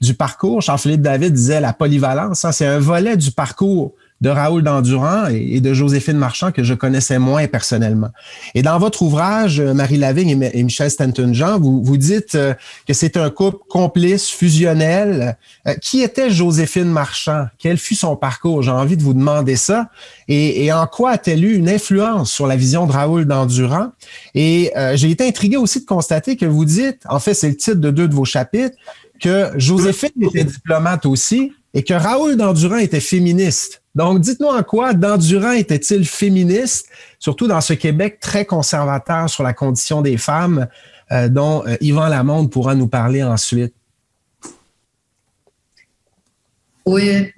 [0.00, 0.60] du parcours.
[0.62, 5.60] Jean-Philippe David disait la polyvalence, hein, c'est un volet du parcours de Raoul Dandurand et
[5.60, 8.08] de Joséphine Marchand que je connaissais moins personnellement.
[8.54, 12.54] Et dans votre ouvrage, Marie Lavigne et Michel Stanton-Jean, vous, vous dites euh,
[12.88, 15.36] que c'est un couple complice, fusionnel.
[15.66, 17.46] Euh, qui était Joséphine Marchand?
[17.58, 18.62] Quel fut son parcours?
[18.62, 19.90] J'ai envie de vous demander ça.
[20.28, 23.92] Et, en quoi a-t-elle eu une influence sur la vision de Raoul Dandurand?
[24.34, 27.56] Et euh, j'ai été intrigué aussi de constater que vous dites, en fait, c'est le
[27.56, 28.76] titre de deux de vos chapitres,
[29.20, 33.82] que Joséphine était diplomate aussi et que Raoul Dandurand était féministe.
[33.96, 39.54] Donc, dites-nous en quoi Dandurand était-il féministe, surtout dans ce Québec très conservateur sur la
[39.54, 40.68] condition des femmes,
[41.12, 43.74] euh, dont euh, Yvan Lamonde pourra nous parler ensuite.
[46.84, 47.32] Oui,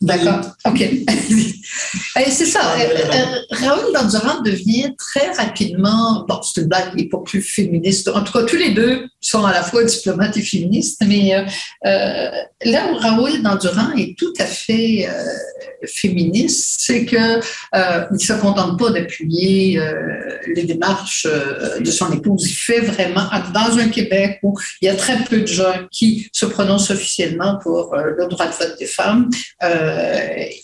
[0.00, 0.40] d'accord.
[0.66, 0.78] OK.
[2.30, 2.60] c'est ça.
[2.78, 8.08] Euh, Raoul Dandurand devient très rapidement, bon, c'est une blague, il n'est pas plus féministe.
[8.08, 11.44] En tout cas, tous les deux sont à la fois diplomates et féministes, mais
[11.84, 15.08] là où Raoul Dandurand est tout à fait
[15.86, 17.16] féministe, c'est que
[17.74, 22.50] euh, il se contente pas d'appuyer euh, les démarches euh, de son épouse.
[22.50, 26.28] Il fait vraiment dans un Québec où il y a très peu de gens qui
[26.32, 29.30] se prononcent officiellement pour euh, le droit de vote des femmes.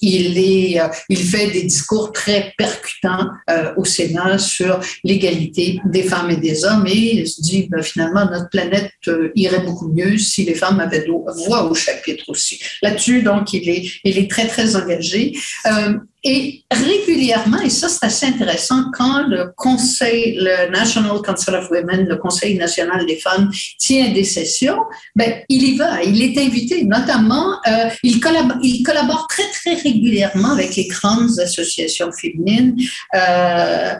[0.02, 3.28] Il est, il fait des discours très percutants
[3.76, 8.24] au Sénat sur l'égalité des femmes et des hommes et il se dit ben, finalement
[8.24, 8.90] notre planète
[9.34, 11.04] irait beaucoup mieux si les femmes avaient
[11.46, 12.60] voix au chapitre aussi.
[12.82, 15.94] Là-dessus, donc, il est, il est très très engagé euh,
[16.24, 22.06] et régulièrement, et ça c'est assez intéressant, quand le Conseil, le National Council of Women,
[22.06, 24.78] le Conseil national des femmes, tient des sessions,
[25.14, 26.84] ben, il y va, il est invité.
[26.84, 32.76] Notamment, euh, il, collabore, il collabore très, très régulièrement avec les grandes associations féminines.
[33.14, 33.94] Euh,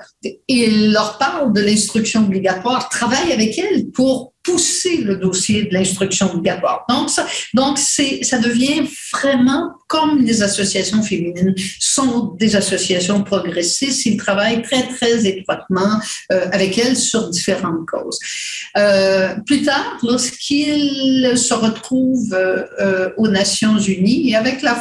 [0.49, 6.33] il leur parle de l'instruction obligatoire, travaille avec elles pour pousser le dossier de l'instruction
[6.33, 6.85] obligatoire.
[6.89, 8.83] Donc, ça, donc ça devient
[9.13, 14.07] vraiment comme les associations féminines sont des associations progressistes.
[14.07, 16.01] Ils travaillent très, très étroitement
[16.33, 18.19] euh, avec elles sur différentes causes.
[18.77, 24.77] Euh, plus tard, lorsqu'ils se retrouvent euh, aux Nations Unies et avec la,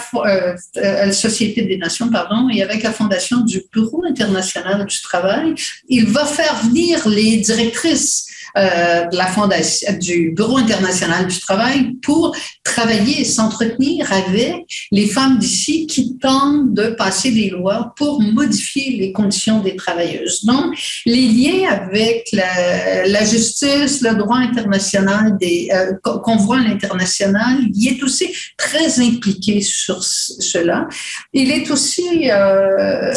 [0.75, 5.53] la Société des Nations, pardon, et avec la fondation du Bureau international du travail,
[5.87, 11.93] il va faire venir les directrices euh, de la fondation, du Bureau international du travail
[12.01, 18.21] pour travailler et s'entretenir avec les femmes d'ici qui tentent de passer des lois pour
[18.21, 20.43] modifier les conditions des travailleuses.
[20.45, 20.75] Donc,
[21.05, 27.87] les liens avec la, justice, le droit international, des euh, qu'on voit à l'international, il
[27.87, 28.27] est aussi
[28.57, 30.87] très impliqué sur cela.
[31.33, 33.11] Il est aussi euh,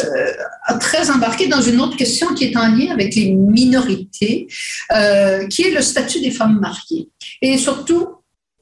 [0.79, 4.47] très embarqué dans une autre question qui est en lien avec les minorités.
[4.95, 7.09] Euh, euh, qui est le statut des femmes mariées.
[7.41, 8.07] Et surtout,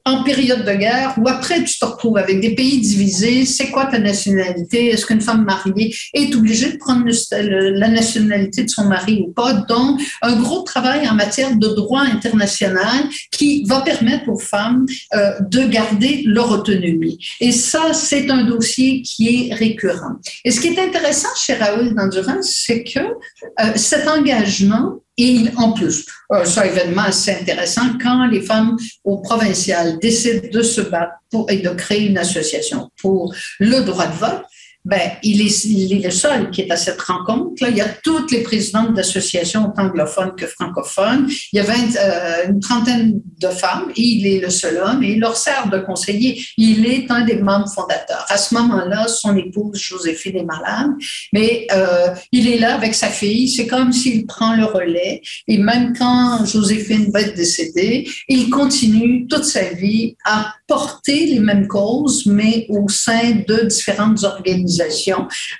[0.06, 3.86] en période de guerre ou après tu te retrouves avec des pays divisés, c'est quoi
[3.86, 4.86] ta nationalité?
[4.90, 9.52] Est-ce qu'une femme mariée est obligée de prendre la nationalité de son mari ou pas?
[9.52, 15.32] Donc, un gros travail en matière de droit international qui va permettre aux femmes euh,
[15.40, 17.18] de garder leur autonomie.
[17.40, 20.16] Et ça, c'est un dossier qui est récurrent.
[20.44, 25.72] Et ce qui est intéressant chez Raoul Dandurand, c'est que euh, cet engagement et en
[25.72, 31.14] plus, euh, ça événement assez intéressant, quand les femmes au provincial décident de se battre
[31.30, 34.42] pour, et de créer une association pour le droit de vote,
[34.86, 37.60] ben, il, est, il est le seul qui est à cette rencontre.
[37.60, 37.70] Là.
[37.70, 41.28] Il y a toutes les présidentes d'associations, anglophones que francophones.
[41.52, 45.14] Il y a euh, une trentaine de femmes et il est le seul homme et
[45.14, 46.40] il leur sert de conseiller.
[46.56, 48.24] Il est un des membres fondateurs.
[48.28, 50.92] À ce moment-là, son épouse Joséphine est malade,
[51.32, 53.48] mais euh, il est là avec sa fille.
[53.48, 55.20] C'est comme s'il prend le relais.
[55.48, 61.40] Et même quand Joséphine va être décédée, il continue toute sa vie à porter les
[61.40, 64.75] mêmes causes, mais au sein de différentes organisations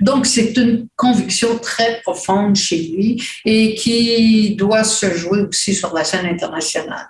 [0.01, 5.95] Donc, c'est une conviction très profonde chez lui et qui doit se jouer aussi sur
[5.95, 7.09] la scène internationale.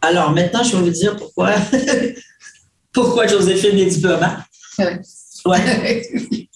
[0.00, 1.54] Alors, maintenant, je vais vous dire pourquoi,
[2.92, 4.40] pourquoi Joséphine est diplomate.
[5.44, 6.02] Ouais.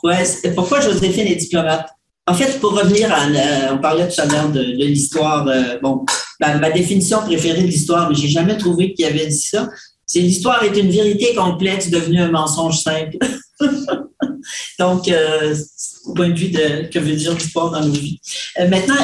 [0.03, 0.27] Ouais.
[0.55, 1.89] Pourquoi Joséphine est diplomate?
[2.27, 3.27] En fait, pour revenir à,
[3.73, 6.05] on parlait tout à l'heure de, l'histoire, euh, bon,
[6.41, 9.69] ma, définition préférée de l'histoire, mais j'ai jamais trouvé qu'il y avait dit ça.
[10.07, 13.17] C'est l'histoire est une vérité complète devenue un mensonge simple.
[14.79, 15.55] Donc, euh,
[16.07, 18.21] au point de vue de que veut dire l'histoire dans nos vies.
[18.59, 18.97] Euh, maintenant,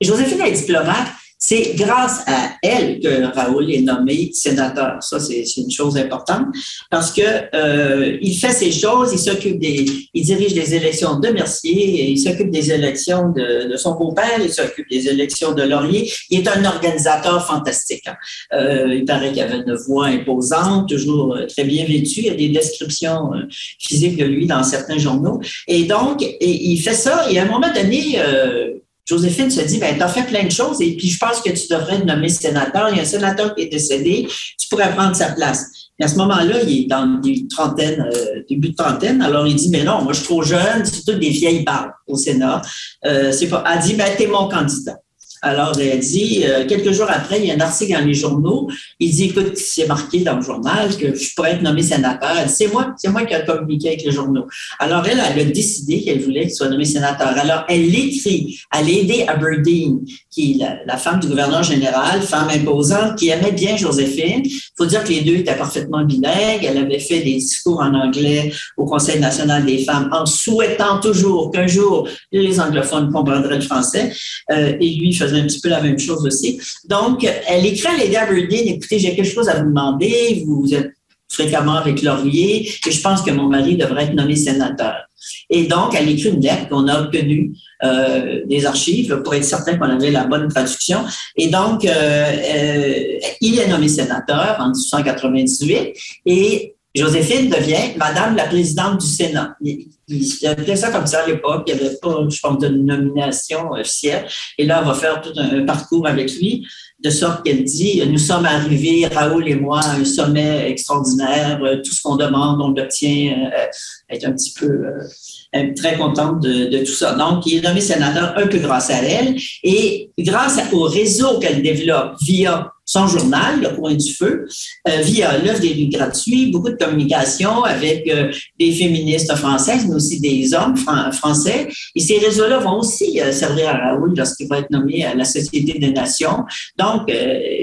[0.00, 1.08] Joséphine est diplomate.
[1.38, 5.02] C'est grâce à elle que Raoul est nommé sénateur.
[5.02, 6.46] Ça, c'est une chose importante
[6.90, 7.22] parce que
[7.54, 12.18] euh, il fait ces choses, il s'occupe des, il dirige les élections de Mercier, il
[12.18, 16.10] s'occupe des élections de, de son beau-père, il s'occupe des élections de Laurier.
[16.30, 18.06] Il est un organisateur fantastique.
[18.06, 18.16] Hein.
[18.52, 22.20] Euh, il paraît qu'il avait une voix imposante, toujours euh, très bien vêtu.
[22.20, 23.42] Il y a des descriptions euh,
[23.78, 25.40] physiques de lui dans certains journaux.
[25.66, 27.30] Et donc, il fait ça.
[27.30, 28.74] Et à un moment donné, euh,
[29.08, 31.48] Joséphine se dit, ben, tu as fait plein de choses et puis je pense que
[31.48, 32.90] tu devrais te nommer sénateur.
[32.90, 34.28] Il y a un sénateur qui est décédé,
[34.58, 35.64] tu pourrais prendre sa place.
[35.98, 39.22] Et à ce moment-là, il est dans le trentaine, euh, début de trentaine.
[39.22, 41.92] Alors, il dit, mais non, moi, je suis trop jeune, c'est toutes des vieilles barres
[42.06, 42.60] au Sénat.
[43.06, 44.98] Euh, c'est pas, elle dit, ben, t'es mon candidat.
[45.42, 48.68] Alors, elle dit, euh, quelques jours après, il y a un article dans les journaux.
[48.98, 52.48] Il dit, écoute, c'est marqué dans le journal que je pourrais être nommé sénateur.
[52.48, 54.46] C'est moi, c'est moi qui ai communiqué avec les journaux.
[54.78, 57.28] Alors, elle, elle a décidé qu'elle voulait qu'il soit nommé sénateur.
[57.28, 63.16] Alors, elle l'écrit à Lady Aberdeen, qui est la, femme du gouverneur général, femme imposante,
[63.16, 64.42] qui aimait bien Joséphine.
[64.44, 66.64] Il faut dire que les deux étaient parfaitement bilingues.
[66.64, 71.50] Elle avait fait des discours en anglais au Conseil national des femmes en souhaitant toujours
[71.50, 74.12] qu'un jour, les anglophones comprendraient le français.
[74.50, 76.60] Euh, et lui un petit peu la même chose aussi.
[76.86, 80.92] Donc, elle écrit à Lady Aberdeen, écoutez, j'ai quelque chose à vous demander, vous êtes
[81.28, 85.08] fréquemment avec Laurier, et je pense que mon mari devrait être nommé sénateur.
[85.50, 87.52] Et donc, elle écrit une lettre qu'on a obtenue
[87.84, 91.04] euh, des archives pour être certain qu'on avait la bonne traduction.
[91.36, 95.92] Et donc, euh, euh, il est nommé sénateur en 1898
[96.26, 99.56] et Joséphine devient Madame la présidente du Sénat.
[99.60, 101.64] Il, il, appelait ça comme ça à l'époque.
[101.66, 104.26] Il n'y avait pas, je pense, de nomination officielle.
[104.56, 106.66] Et là, on va faire tout un, parcours avec lui,
[106.98, 111.60] de sorte qu'elle dit Nous sommes arrivés, Raoul et moi, à un sommet extraordinaire.
[111.84, 113.50] Tout ce qu'on demande, on l'obtient.
[113.52, 113.66] Euh,
[114.10, 117.14] être un petit peu euh, très contente de, de, tout ça.
[117.14, 121.62] Donc, il est nommé sénateur un peu grâce à elle et grâce au réseau qu'elle
[121.62, 124.46] développe via son journal, Le Coin du Feu,
[124.88, 129.94] euh, via l'œuvre des rues gratuits, beaucoup de communication avec euh, des féministes françaises, mais
[129.94, 130.74] aussi des hommes
[131.12, 131.68] français.
[131.94, 135.26] Et ces réseaux-là vont aussi euh, servir à Raoul lorsqu'il va être nommé à la
[135.26, 136.44] Société des Nations.
[136.78, 137.12] Donc,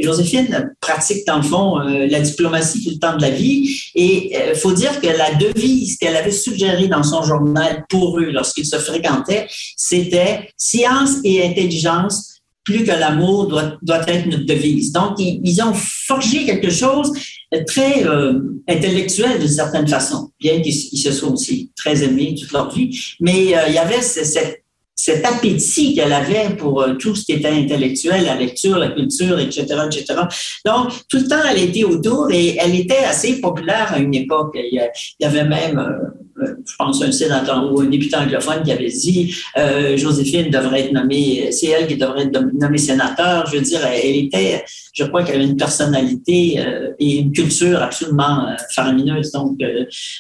[0.04, 3.82] Joséphine pratique, dans le fond, la diplomatie tout le temps de la vie.
[3.96, 8.30] Et il faut dire que la devise qu'elle avait suggérée dans son journal pour eux
[8.32, 12.35] lorsqu'ils se fréquentaient, c'était science et intelligence
[12.66, 14.92] plus que l'amour doit, doit être notre devise.
[14.92, 17.14] Donc, ils, ont forgé quelque chose
[17.68, 22.74] très euh, intellectuel d'une certaine façon, bien qu'ils se soient aussi très aimés toute leur
[22.74, 22.90] vie.
[23.22, 27.50] Mais euh, il y avait cet appétit qu'elle avait pour euh, tout ce qui était
[27.50, 30.22] intellectuel, la lecture, la culture, etc., etc.
[30.66, 34.56] Donc, tout le temps, elle était autour et elle était assez populaire à une époque.
[34.56, 34.82] Il
[35.20, 35.80] y avait même
[36.66, 40.94] je pense, un sénateur ou un député anglophone qui avait dit euh, Joséphine devrait être
[40.94, 43.46] nommée, c'est elle qui devrait être nommée sénateur.
[43.48, 47.82] Je veux dire, elle était, je crois qu'elle avait une personnalité euh, et une culture
[47.82, 49.32] absolument euh, faramineuse.
[49.32, 49.60] Donc,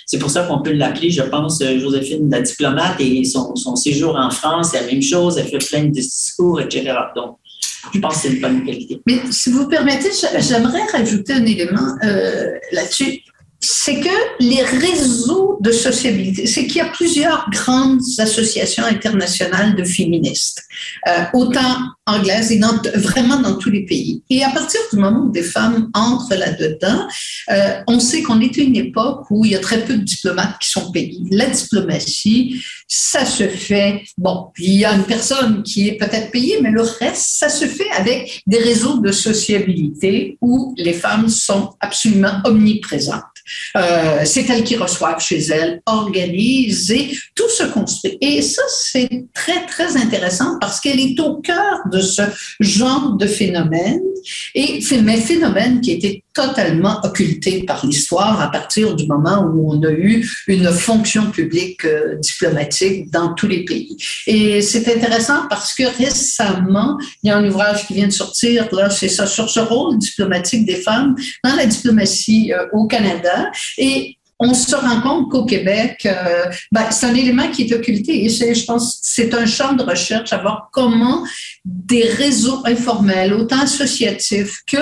[0.05, 4.29] c'est pour ça qu'on peut l'appeler, je pense, Joséphine la diplomate et son, séjour en
[4.29, 5.37] France, c'est la même chose.
[5.37, 6.93] Elle fait plein de discours, etc.
[7.15, 7.37] Donc,
[7.93, 9.01] je pense que c'est une bonne qualité.
[9.05, 10.09] Mais si vous permettez,
[10.39, 11.95] j'aimerais rajouter un élément
[12.71, 13.21] là-dessus
[13.67, 14.09] c'est que
[14.39, 20.63] les réseaux de sociabilité, c'est qu'il y a plusieurs grandes associations internationales de féministes,
[21.07, 22.59] euh, autant anglaises et
[22.95, 24.21] vraiment dans tous les pays.
[24.29, 27.07] Et à partir du moment où des femmes entrent là-dedans,
[27.49, 30.03] euh, on sait qu'on est à une époque où il y a très peu de
[30.03, 31.17] diplomates qui sont payés.
[31.31, 36.59] La diplomatie, ça se fait, bon, il y a une personne qui est peut-être payée,
[36.61, 41.71] mais le reste, ça se fait avec des réseaux de sociabilité où les femmes sont
[41.79, 43.23] absolument omniprésentes.
[43.77, 48.17] Euh, c'est elles qui reçoivent chez elles, organisent et tout se construit.
[48.21, 52.23] Et ça, c'est très, très intéressant parce qu'elle est au cœur de ce
[52.59, 54.01] genre de phénomène
[54.53, 59.81] et mais phénomène qui était totalement occulté par l'histoire à partir du moment où on
[59.83, 63.97] a eu une fonction publique euh, diplomatique dans tous les pays.
[64.27, 68.67] Et c'est intéressant parce que récemment, il y a un ouvrage qui vient de sortir,
[68.73, 73.49] là, c'est ça, sur ce rôle diplomatique des femmes dans la diplomatie euh, au Canada.
[73.77, 78.25] Et on se rend compte qu'au Québec, euh, ben, c'est un élément qui est occulté.
[78.25, 81.23] Et je pense c'est un champ de recherche à voir comment
[81.63, 84.77] des réseaux informels, autant associatifs que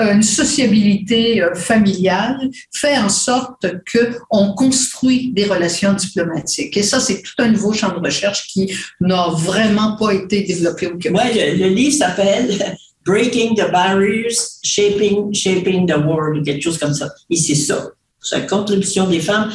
[0.00, 6.76] euh, une sociabilité euh, familiale, fait en sorte que on construit des relations diplomatiques.
[6.76, 10.88] Et ça, c'est tout un nouveau champ de recherche qui n'a vraiment pas été développé
[10.88, 11.22] au Québec.
[11.24, 14.34] Oui, le, le livre s'appelle Breaking the Barriers,
[14.64, 17.08] Shaping, Shaping the World, quelque chose comme ça.
[17.30, 17.88] Et c'est ça
[18.32, 19.50] la contribution des femmes.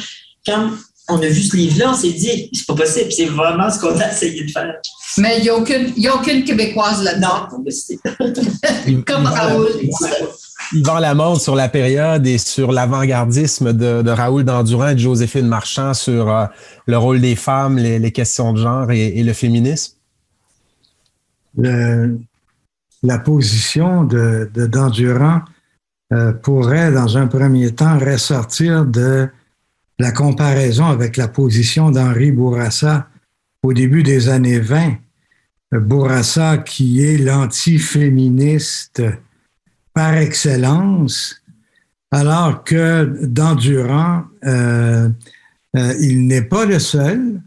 [0.46, 0.70] Quand
[1.08, 3.98] on a vu ce livre-là, on s'est dit, c'est pas possible, c'est vraiment ce qu'on
[3.98, 4.74] a essayé de faire.
[5.18, 7.48] Mais il n'y a, aucune, a aucune Québécoise là-dedans.
[9.06, 9.68] Comme Raoul.
[10.74, 15.92] Yvan Lamonde sur la période et sur l'avant-gardisme de, Raoul Dandurand et de Joséphine Marchand
[15.92, 16.46] sur euh,
[16.86, 19.94] le rôle des femmes, les, questions de genre et, le féminisme?
[23.04, 25.42] la position de, de Dandurand
[26.12, 29.28] euh, pourrait, dans un premier temps, ressortir de
[29.98, 33.08] la comparaison avec la position d'Henri Bourassa
[33.62, 34.96] au début des années 20.
[35.72, 39.02] Bourassa, qui est l'antiféministe
[39.94, 41.42] par excellence,
[42.10, 45.08] alors que dans Durand, euh,
[45.76, 47.40] euh, il n'est pas le seul.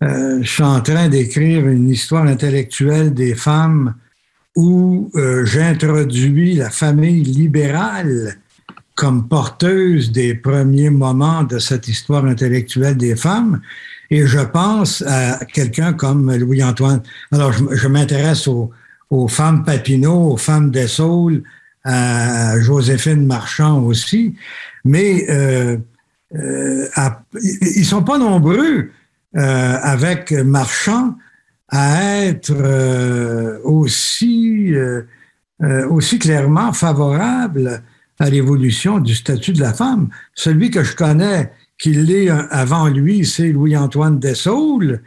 [0.00, 3.94] je suis en train d'écrire une histoire intellectuelle des femmes
[4.58, 8.38] où euh, j'introduis la famille libérale
[8.96, 13.60] comme porteuse des premiers moments de cette histoire intellectuelle des femmes.
[14.10, 17.04] Et je pense à quelqu'un comme Louis-Antoine.
[17.30, 21.44] Alors, je, m'intéresse aux, femmes Papineau, aux femmes Dessaulles,
[21.84, 24.34] à Joséphine Marchand aussi.
[24.84, 25.76] Mais euh,
[26.34, 26.88] euh,
[27.76, 28.90] ils sont pas nombreux
[29.34, 31.14] avec Marchand
[31.68, 35.02] à être euh, aussi, euh,
[35.62, 37.82] euh, aussi clairement favorable
[38.18, 40.08] à l'évolution du statut de la femme.
[40.34, 45.00] Celui que je connais qui l'est avant lui, c'est Louis-Antoine Dessaulles.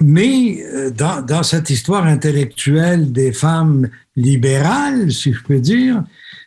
[0.00, 0.64] mais
[0.96, 6.02] dans, dans, cette histoire intellectuelle des femmes libérales, si je peux dire,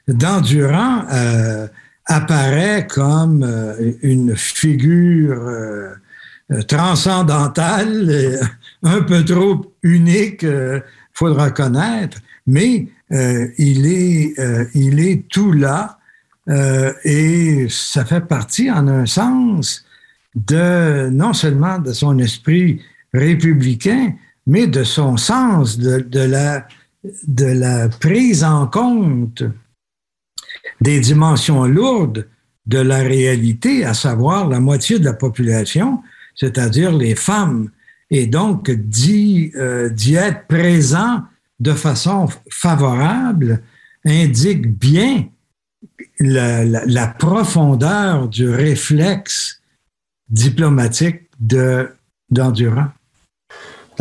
[0.07, 1.05] Dandurand
[2.05, 3.47] apparaît comme
[4.01, 5.39] une figure
[6.49, 8.41] euh, transcendantal, euh,
[8.83, 10.79] un peu trop unique, il euh,
[11.11, 14.33] faut le reconnaître, mais il, est,
[14.73, 15.97] il est tout là
[17.05, 19.85] et ça fait partie, en un sens,
[20.35, 22.81] de non seulement de son esprit
[23.13, 24.13] républicain,
[24.45, 26.19] mais de son sens de,
[27.39, 29.43] la prise en compte
[30.81, 32.27] des dimensions lourdes
[32.65, 36.01] de la réalité, à savoir la moitié de la population
[36.37, 37.71] c'est-à-dire les femmes,
[38.09, 41.23] et donc d'y euh, être présent
[41.59, 43.61] de façon favorable
[44.05, 45.27] indique bien
[46.19, 49.61] la, profondeur du réflexe
[50.29, 51.23] diplomatique
[52.29, 52.89] d'Endurant.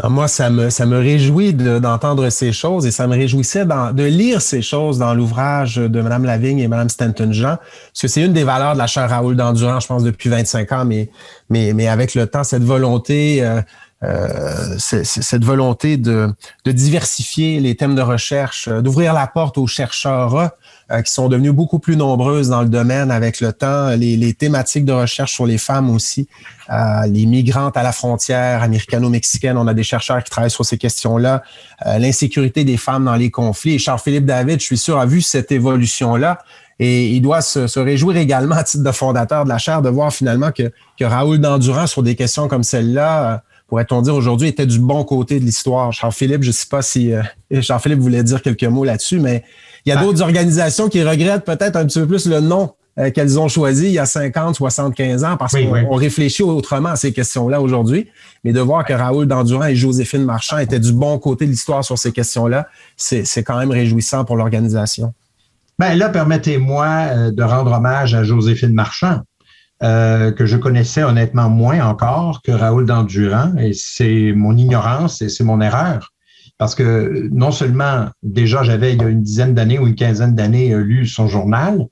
[0.05, 4.43] Moi, ça me, ça me réjouit d'entendre ces choses et ça me réjouissait de lire
[4.43, 8.45] ces choses dans l'ouvrage de Mme Lavigne et Mme Stanton-Jean, parce que c'est une des
[8.45, 11.09] valeurs de la chaire Raoul d'Endurant, je pense, depuis 25 ans, mais
[11.49, 13.61] mais, mais avec le temps, cette volonté, euh,
[14.03, 16.29] euh cette volonté de,
[16.65, 20.51] de, diversifier les thèmes de recherche, euh, d'ouvrir la porte aux chercheurs
[20.91, 24.35] euh, qui sont devenus beaucoup plus nombreuses dans le domaine avec le temps, les, les
[24.35, 26.29] thématiques de recherche sur les femmes aussi,
[27.07, 31.43] les migrantes à la frontière américano-mexicaine, on a des chercheurs qui travaillent sur ces questions-là,
[31.85, 33.75] l'insécurité des femmes dans les conflits.
[33.75, 36.39] Et Charles-Philippe David, je suis sûr, a vu cette évolution-là.
[36.79, 40.13] Et il doit se, réjouir également à titre de fondateur de la chaire de voir
[40.13, 43.37] finalement que, que Raoul Dandurand, sur des questions comme celle-là, euh,
[43.69, 45.93] pourrait-on dire aujourd'hui, était du bon côté de l'histoire.
[45.93, 47.23] Charles-Philippe, je ne sais pas si euh,
[47.63, 49.43] Charles-Philippe voulait dire quelques mots là-dessus, mais
[49.87, 50.03] il y a ah.
[50.03, 53.87] d'autres organisations qui regrettent peut-être un petit peu plus le nom euh, qu'elles ont choisi
[53.87, 58.09] il y a 50, 75 ans parce qu'on réfléchit autrement à ces questions-là aujourd'hui.
[58.43, 61.85] Mais de voir que Raoul Dandurand et Joséphine Marchand étaient du bon côté de l'histoire
[61.85, 65.15] sur ces questions-là, c'est quand même réjouissant pour l'organisation.
[65.79, 69.21] Ben là, permettez-moi euh, de rendre hommage à Joséphine Marchand,
[69.83, 75.29] euh, que je connaissais honnêtement moins encore que Raoul Dandurand, et c'est mon ignorance et
[75.29, 76.15] c'est mon erreur.
[76.59, 80.35] Parce que non seulement déjà j'avais il y a une dizaine d'années ou une quinzaine
[80.35, 81.87] d'années euh, lu son journal,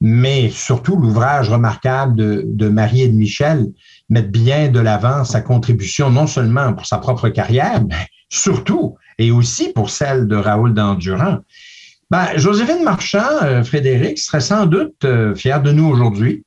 [0.00, 3.66] mais surtout l'ouvrage remarquable de, Marie et de Michel
[4.08, 9.30] met bien de l'avant sa contribution non seulement pour sa propre carrière, mais surtout et
[9.30, 11.38] aussi pour celle de Raoul Dandurand.
[12.10, 16.44] Ben, Joséphine Marchand, euh, Frédéric, serait sans doute euh, fière de nous aujourd'hui.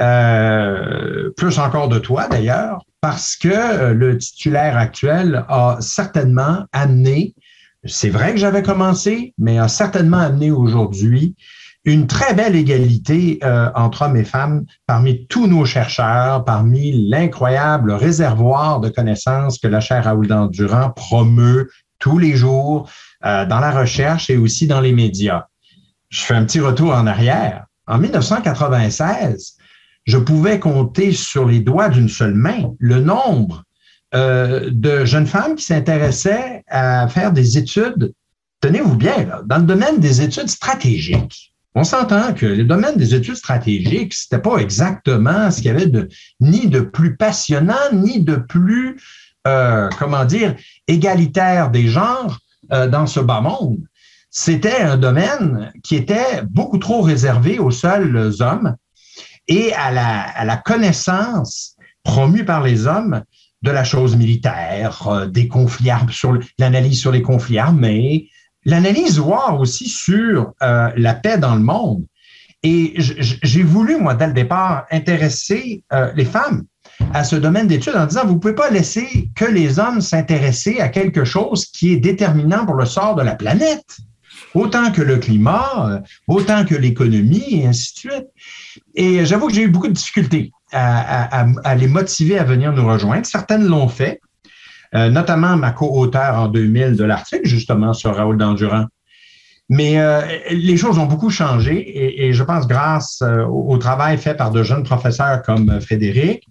[0.00, 7.34] Euh, plus encore de toi d'ailleurs, parce que le titulaire actuel a certainement amené,
[7.84, 11.34] c'est vrai que j'avais commencé, mais a certainement amené aujourd'hui
[11.86, 17.92] une très belle égalité euh, entre hommes et femmes parmi tous nos chercheurs, parmi l'incroyable
[17.92, 21.70] réservoir de connaissances que la chaire Raoul Dandurand promeut
[22.00, 22.90] tous les jours
[23.24, 25.46] euh, dans la recherche et aussi dans les médias.
[26.10, 27.66] Je fais un petit retour en arrière.
[27.86, 29.55] En 1996,
[30.06, 33.64] je pouvais compter sur les doigts d'une seule main le nombre
[34.14, 38.12] euh, de jeunes femmes qui s'intéressaient à faire des études,
[38.60, 43.36] tenez-vous bien, dans le domaine des études stratégiques on s'entend que le domaine des études
[43.36, 46.08] stratégiques, c'était pas exactement ce qu'il y avait de
[46.40, 48.98] ni de plus passionnant, ni de plus,
[49.46, 50.56] euh, comment dire,
[50.88, 52.38] égalitaire des genres
[52.72, 53.80] euh, dans ce bas monde.
[54.30, 58.74] C'était un domaine qui était beaucoup trop réservé aux seuls hommes
[59.48, 59.90] et à
[60.44, 63.22] la, connaissance promue par les hommes
[63.62, 68.28] de la chose militaire, euh, des conflits, sur l'analyse sur les conflits armés,
[68.64, 72.04] l'analyse voir aussi sur euh, la paix dans le monde.
[72.62, 76.64] Et j'ai voulu, moi, dès le départ, intéresser euh, les femmes
[77.12, 80.80] à ce domaine d'études en disant, vous ne pouvez pas laisser que les hommes s'intéresser
[80.80, 83.98] à quelque chose qui est déterminant pour le sort de la planète,
[84.54, 88.26] autant que le climat, euh, autant que l'économie, et ainsi de suite.
[88.96, 93.26] Et j'avoue que j'ai eu beaucoup de difficultés à, les motiver à venir nous rejoindre.
[93.26, 94.20] Certaines l'ont fait,
[94.94, 98.86] euh, notamment ma co-auteur en 2000 de l'article, justement, sur Raoul Dandurand.
[99.68, 104.34] Mais euh, les choses ont beaucoup changé et, je pense grâce euh, au, travail fait
[104.34, 106.48] par de jeunes professeurs comme Frédéric,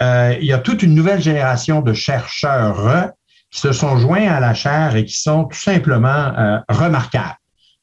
[0.00, 3.10] il y a toute une nouvelle génération de chercheurs
[3.50, 7.34] qui se sont joints à la chaire et qui sont tout simplement remarquables.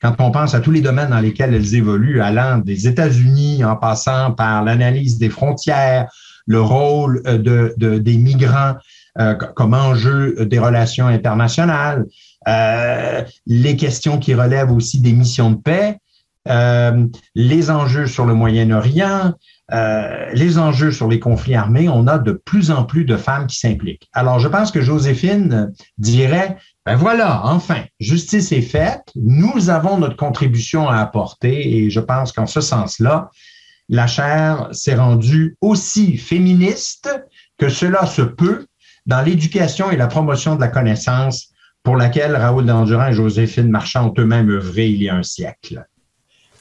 [0.06, 3.76] Quand on pense à tous les domaines dans lesquels elles évoluent, allant des États-Unis en
[3.76, 6.12] passant par l'analyse des frontières,
[6.46, 8.76] le rôle de, des migrants
[9.18, 12.06] euh, comme enjeu des relations internationales,
[12.48, 15.98] euh, les questions qui relèvent aussi des missions de paix,
[16.50, 19.34] euh, les enjeux sur le Moyen-Orient,
[19.72, 23.58] les enjeux sur les conflits armés, on a de plus en plus de femmes qui
[23.58, 24.08] s'impliquent.
[24.14, 30.16] Alors, je pense que Joséphine dirait, ben voilà, enfin, justice est faite, nous avons notre
[30.16, 33.32] contribution à apporter et je pense qu'en ce sens-là,
[33.90, 37.10] la chaire s'est rendue aussi féministe
[37.58, 38.68] que cela se peut
[39.08, 41.50] dans l'éducation et la promotion de la connaissance
[41.82, 45.86] pour laquelle Raoul Dandurand et Joséphine Marchand ont eux-mêmes œuvré il y a un siècle.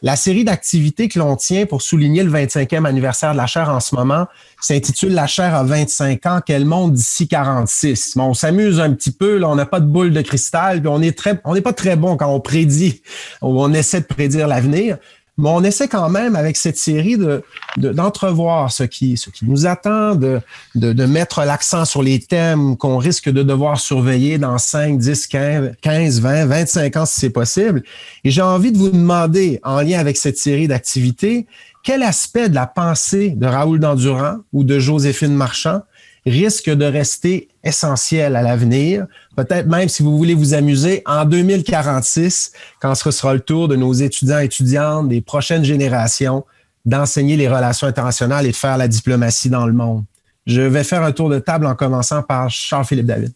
[0.03, 3.81] La série d'activités que l'on tient pour souligner le 25e anniversaire de la chaire en
[3.81, 4.27] ce moment
[4.61, 8.16] s'intitule La chaire à 25 ans, qu'elle monte d'ici 46.
[8.16, 10.89] Bon, on s'amuse un petit peu, là, on n'a pas de boule de cristal, puis
[10.89, 11.01] on
[11.45, 13.03] on n'est pas très bon quand on prédit,
[13.43, 14.99] ou on essaie de prédire l'avenir.
[15.36, 17.43] Mais on essaie quand même, avec cette série, de,
[17.77, 20.40] d'entrevoir ce, qui, ce qui nous attend, de,
[20.77, 25.27] de, de mettre l'accent sur les thèmes qu'on risque de devoir surveiller dans 5, 10,
[25.27, 27.82] 15, 15 20, 25 ans si c'est possible.
[28.23, 31.47] Et j'ai envie de vous demander, en lien avec cette série d'activités,
[31.82, 35.82] quel aspect de la pensée de Raoul Dandurand ou de Joséphine Marchand
[36.26, 39.06] risque de rester essentiel à l'avenir.
[39.36, 43.76] Peut-être même, si vous voulez vous amuser, en 2046, quand ce sera le tour de
[43.76, 46.44] nos étudiants et étudiantes des prochaines générations
[46.84, 50.05] d'enseigner les relations internationales et de faire la diplomatie dans le monde.
[50.46, 53.32] Je vais faire un tour de table en commençant par Charles-Philippe David.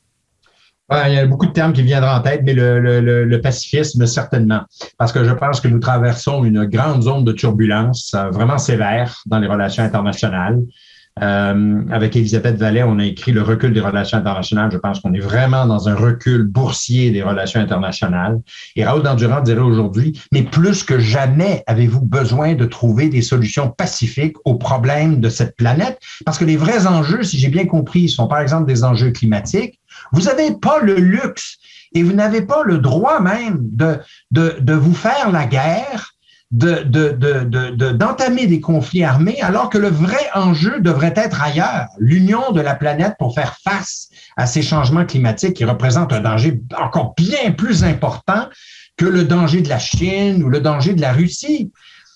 [1.07, 4.61] il y a beaucoup de termes qui viendront en tête, mais le, le, pacifisme, certainement.
[4.99, 9.23] Parce que je pense que nous traversons une grande zone de turbulence euh, vraiment sévère
[9.25, 10.61] dans les relations internationales.
[11.23, 14.71] Euh, avec Elisabeth Vallet, on a écrit Le recul des relations internationales.
[14.73, 18.41] Je pense qu'on est vraiment dans un recul boursier des relations internationales.
[18.77, 23.71] Et Raoul Dandurand dirait aujourd'hui, mais plus que jamais avez-vous besoin de trouver des solutions
[23.71, 25.99] pacifiques aux problèmes de cette planète?
[26.25, 29.81] Parce que les vrais enjeux, si j'ai bien compris, sont par exemple des enjeux climatiques.
[30.13, 31.59] Vous n'avez pas le luxe
[31.93, 33.99] et vous n'avez pas le droit même de,
[34.31, 36.15] de, de vous faire la guerre
[36.51, 42.53] d'entamer de, de, des conflits armés alors que le vrai enjeu devrait être ailleurs, l'union
[42.53, 47.15] de la planète pour faire face à ces changements climatiques qui représentent un danger encore
[47.17, 48.49] bien plus important
[48.97, 51.71] que le danger de la Chine ou le danger de la Russie.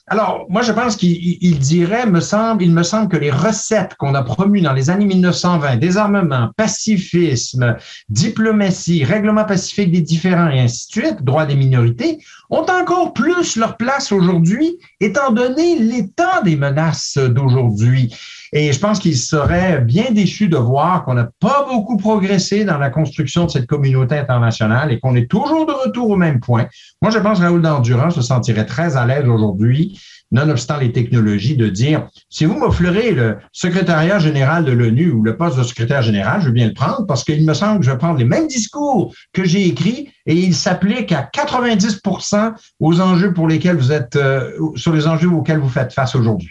[0.08, 4.14] Alors, moi, je pense qu'il dirait, me semble, il me semble que les recettes qu'on
[4.14, 7.76] a promues dans les années 1920, désarmement, pacifisme,
[8.08, 12.18] diplomatie, règlement pacifique des différents et ainsi de suite, droit des minorités,
[12.50, 18.12] ont encore plus leur place aujourd'hui, étant donné l'état des menaces d'aujourd'hui.
[18.52, 22.78] Et je pense qu'il serait bien déçu de voir qu'on n'a pas beaucoup progressé dans
[22.78, 26.66] la construction de cette communauté internationale et qu'on est toujours de retour au même point.
[27.00, 29.98] Moi, je pense que Raoul Dandurand se sentirait très à l'aise aujourd'hui
[30.32, 35.36] nonobstant les technologies, de dire, si vous m'offrez le secrétariat général de l'ONU ou le
[35.36, 37.90] poste de secrétaire général, je veux bien le prendre parce qu'il me semble que je
[37.90, 43.32] vais prendre les mêmes discours que j'ai écrits et ils s'appliquent à 90% aux enjeux
[43.34, 46.50] pour lesquels vous êtes, euh, sur les enjeux auxquels vous faites face aujourd'hui.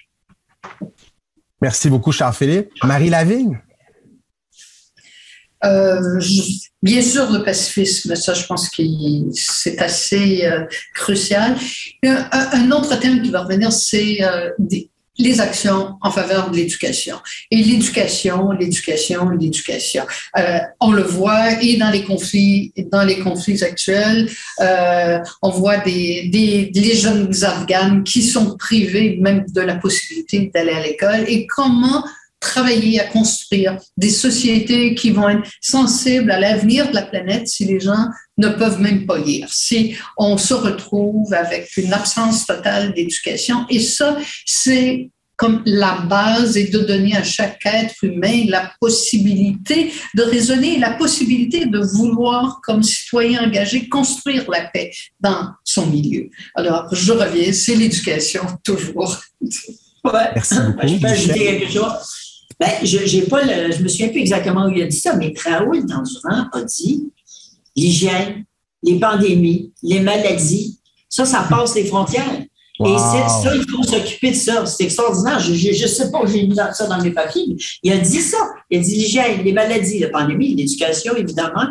[1.61, 2.69] Merci beaucoup, Charles-Philippe.
[2.83, 3.61] Marie Lavigne?
[5.63, 6.19] Euh,
[6.81, 8.81] bien sûr, le pacifisme, ça, je pense que
[9.33, 10.65] c'est assez euh,
[10.95, 11.55] crucial.
[12.03, 14.49] Un, autre thème qui va revenir, c'est euh,
[15.21, 17.17] les actions en faveur de l'éducation.
[17.49, 20.03] Et l'éducation, l'éducation, l'éducation.
[20.79, 24.29] on le voit et dans les conflits, dans les conflits actuels,
[25.41, 30.71] on voit des, des les jeunes afghanes qui sont privés même de la possibilité d'aller
[30.71, 32.03] à l'école et comment
[32.41, 37.63] travailler à construire des sociétés qui vont être sensibles à l'avenir de la planète si
[37.63, 38.07] les gens
[38.37, 43.65] ne peuvent même pas lire, si on se retrouve avec une absence totale d'éducation.
[43.69, 49.91] Et ça, c'est comme la base et de donner à chaque être humain la possibilité
[50.15, 56.29] de raisonner, la possibilité de vouloir, comme citoyen engagé, construire la paix dans son milieu.
[56.53, 59.19] Alors, je reviens, c'est l'éducation, toujours.
[60.03, 60.31] Ouais.
[60.33, 60.87] Merci beaucoup.
[60.87, 62.20] Je peux ajouter quelque chose?
[62.61, 65.33] Ben, je j'ai pas je me souviens plus exactement où il a dit ça, mais
[65.43, 67.09] Raoul Dandurand a dit
[67.75, 68.45] l'hygiène,
[68.83, 70.79] les pandémies, les maladies,
[71.09, 72.43] ça, ça passe les frontières.
[72.85, 74.65] Et ça, il faut s'occuper de ça.
[74.67, 75.39] C'est extraordinaire.
[75.39, 78.21] Je ne sais pas où j'ai mis ça dans mes papiers, mais il a dit
[78.21, 78.37] ça.
[78.69, 81.65] Il a dit l'hygiène, les maladies, la pandémie, l'éducation, évidemment.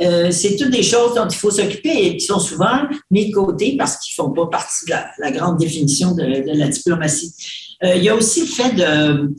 [0.00, 3.34] Euh, c'est toutes des choses dont il faut s'occuper et qui sont souvent mis de
[3.34, 7.34] côté parce qu'ils ne font pas partie de la, grande définition de, la diplomatie.
[7.82, 9.30] Euh, il y a aussi le fait de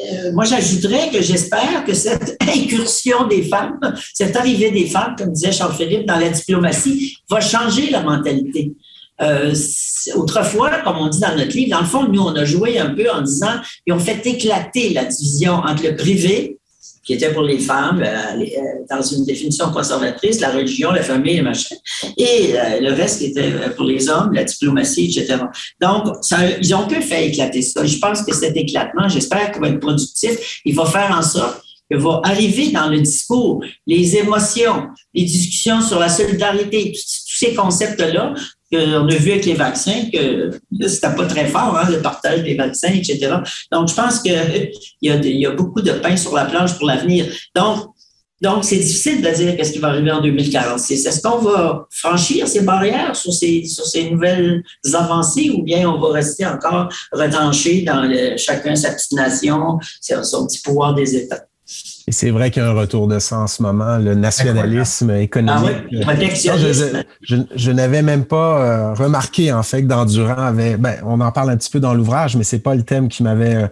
[0.00, 3.78] euh, moi, j'ajouterais que j'espère que cette incursion des femmes,
[4.14, 8.72] cette arrivée des femmes, comme disait Charles-Philippe, dans la diplomatie, va changer la mentalité.
[9.20, 9.54] Euh,
[10.14, 12.94] autrefois, comme on dit dans notre livre, dans le fond, nous, on a joué un
[12.94, 16.58] peu en disant, ils ont fait éclater la division entre le privé
[17.10, 21.38] qui était pour les femmes, euh, euh, dans une définition conservatrice, la religion, la famille,
[21.38, 21.74] le machin,
[22.16, 25.42] et euh, le reste qui était pour les hommes, la diplomatie, etc.
[25.80, 26.14] Donc,
[26.62, 27.84] ils ont pu faire éclater ça.
[27.84, 30.60] Je pense que cet éclatement, j'espère qu'il va être productif.
[30.64, 31.60] Il va faire en sorte
[31.90, 37.54] que va arriver dans le discours les émotions, les discussions sur la solidarité, tous ces
[37.54, 38.34] concepts-là
[38.72, 40.50] on a vu avec les vaccins que
[40.86, 43.36] c'était pas très fort, hein, le partage des vaccins, etc.
[43.72, 44.32] Donc, je pense qu'il
[45.02, 47.26] y, a y a beaucoup de pain sur la planche pour l'avenir.
[47.54, 47.90] Donc,
[48.40, 51.04] donc, c'est difficile de dire qu'est-ce qui va arriver en 2046.
[51.04, 54.62] Est-ce qu'on va franchir ces barrières sur ces, sur ces nouvelles
[54.94, 60.46] avancées ou bien on va rester encore retranché dans le, chacun sa petite nation, son
[60.46, 61.49] petit pouvoir des États?
[62.10, 65.12] Et c'est vrai qu'il y a un retour de ça en ce moment, le nationalisme
[65.12, 65.76] économique.
[66.04, 66.56] Ah
[67.22, 70.76] je, n'avais même pas euh, remarqué en fait que d'Endurant avait.
[70.76, 73.22] Ben, on en parle un petit peu dans l'ouvrage, mais c'est pas le thème qui
[73.22, 73.68] m'avait euh,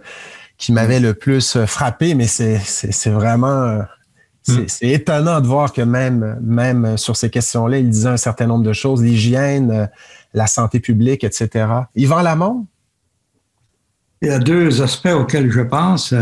[0.57, 3.79] qui m'avait le plus euh, frappé, mais c'est c'est vraiment
[4.47, 4.63] hmm.
[4.67, 8.63] c'est étonnant de voir que même même sur ces questions-là, il disait un certain nombre
[8.63, 9.89] de choses, l'hygiène,
[10.33, 11.67] la santé publique, etc.
[11.93, 12.67] Yvan Lamont?
[14.21, 16.13] Il y a deux aspects auxquels je pense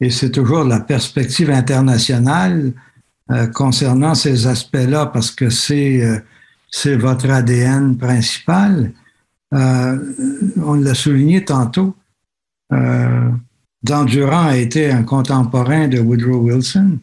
[0.00, 2.72] et c'est toujours la perspective internationale
[3.30, 6.18] euh, concernant ces aspects-là, parce que c'est euh,
[6.70, 8.92] c'est votre ADN principal.
[9.54, 9.98] Euh,
[10.62, 11.94] on l'a souligné tantôt.
[12.70, 16.98] Dan Durand a été un contemporain de Woodrow Wilson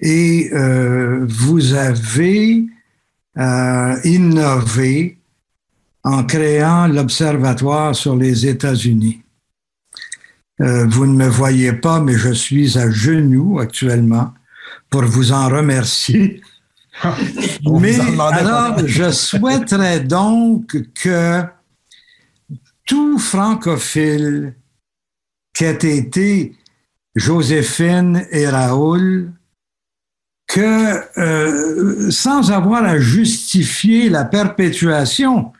[0.00, 0.50] et
[1.28, 2.66] vous avez
[4.04, 5.18] innové
[6.02, 9.22] en créant l'Observatoire sur les États-Unis.
[10.60, 14.32] Euh, vous ne me voyez pas, mais je suis à genoux actuellement
[14.90, 16.42] pour vous en remercier.
[17.64, 21.42] mais alors, je souhaiterais donc que
[22.84, 24.54] tout francophile
[25.52, 26.56] qu'ait été
[27.14, 29.32] Joséphine et Raoul,
[30.46, 35.52] que euh, sans avoir à justifier la perpétuation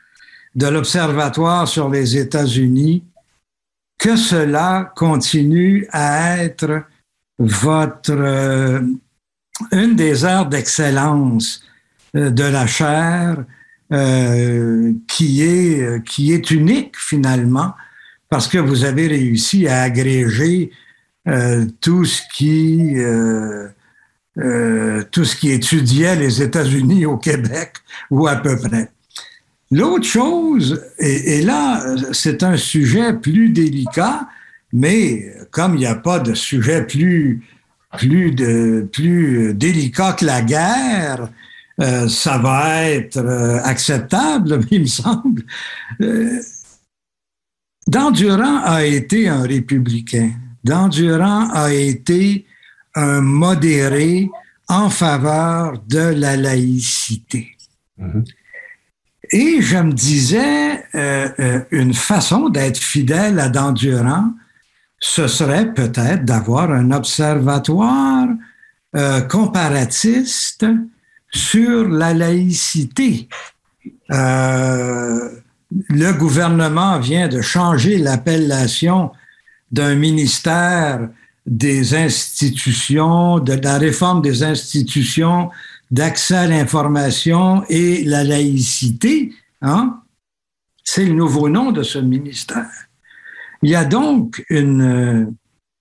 [0.55, 3.03] de l'Observatoire sur les États-Unis,
[3.99, 6.85] que cela continue à être
[7.37, 8.81] votre euh,
[9.71, 11.61] une des heures d'excellence
[12.15, 13.45] euh, de la chair
[13.91, 17.73] euh, qui est qui est unique finalement
[18.29, 20.71] parce que vous avez réussi à agréger
[21.81, 22.95] tout ce qui
[25.11, 27.73] tout ce qui étudiait les États-Unis au Québec
[28.09, 28.89] ou à peu près.
[29.71, 34.27] L'autre chose, et, là, c'est un sujet plus délicat,
[34.73, 37.43] mais comme il n'y a pas de sujet plus,
[39.53, 41.29] délicat que la guerre,
[41.81, 45.43] euh, ça va être euh, acceptable, il me semble.
[46.01, 46.41] Euh,
[48.65, 50.31] a été un républicain.
[50.63, 52.45] Dandurand a été
[52.95, 54.29] un modéré
[54.67, 57.55] en faveur de la laïcité.
[57.97, 58.23] Mhm.
[59.31, 64.33] Et je me disais, euh, euh, une façon d'être fidèle à Dandurand,
[64.99, 68.27] ce serait peut-être d'avoir un observatoire
[68.95, 70.65] euh, comparatiste
[71.31, 73.29] sur la laïcité.
[74.09, 79.11] le gouvernement vient de changer l'appellation
[79.71, 81.07] d'un ministère
[81.45, 85.51] des institutions, de la réforme des institutions
[85.91, 90.01] d'accès à l'information et la laïcité, hein?
[90.83, 92.69] c'est le nouveau nom de ce ministère.
[93.61, 95.25] Il y a donc une euh,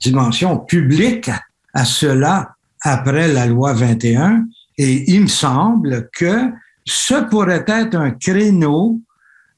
[0.00, 1.30] dimension publique
[1.74, 6.50] à cela après la loi 21 et il me semble que
[6.84, 9.00] ce pourrait être un créneau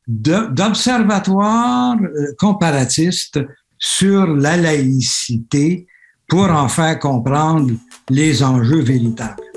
[0.06, 3.40] d'observatoire euh, comparatiste
[3.78, 5.86] sur la laïcité
[6.28, 7.72] pour en faire comprendre
[8.08, 9.49] les enjeux véritables.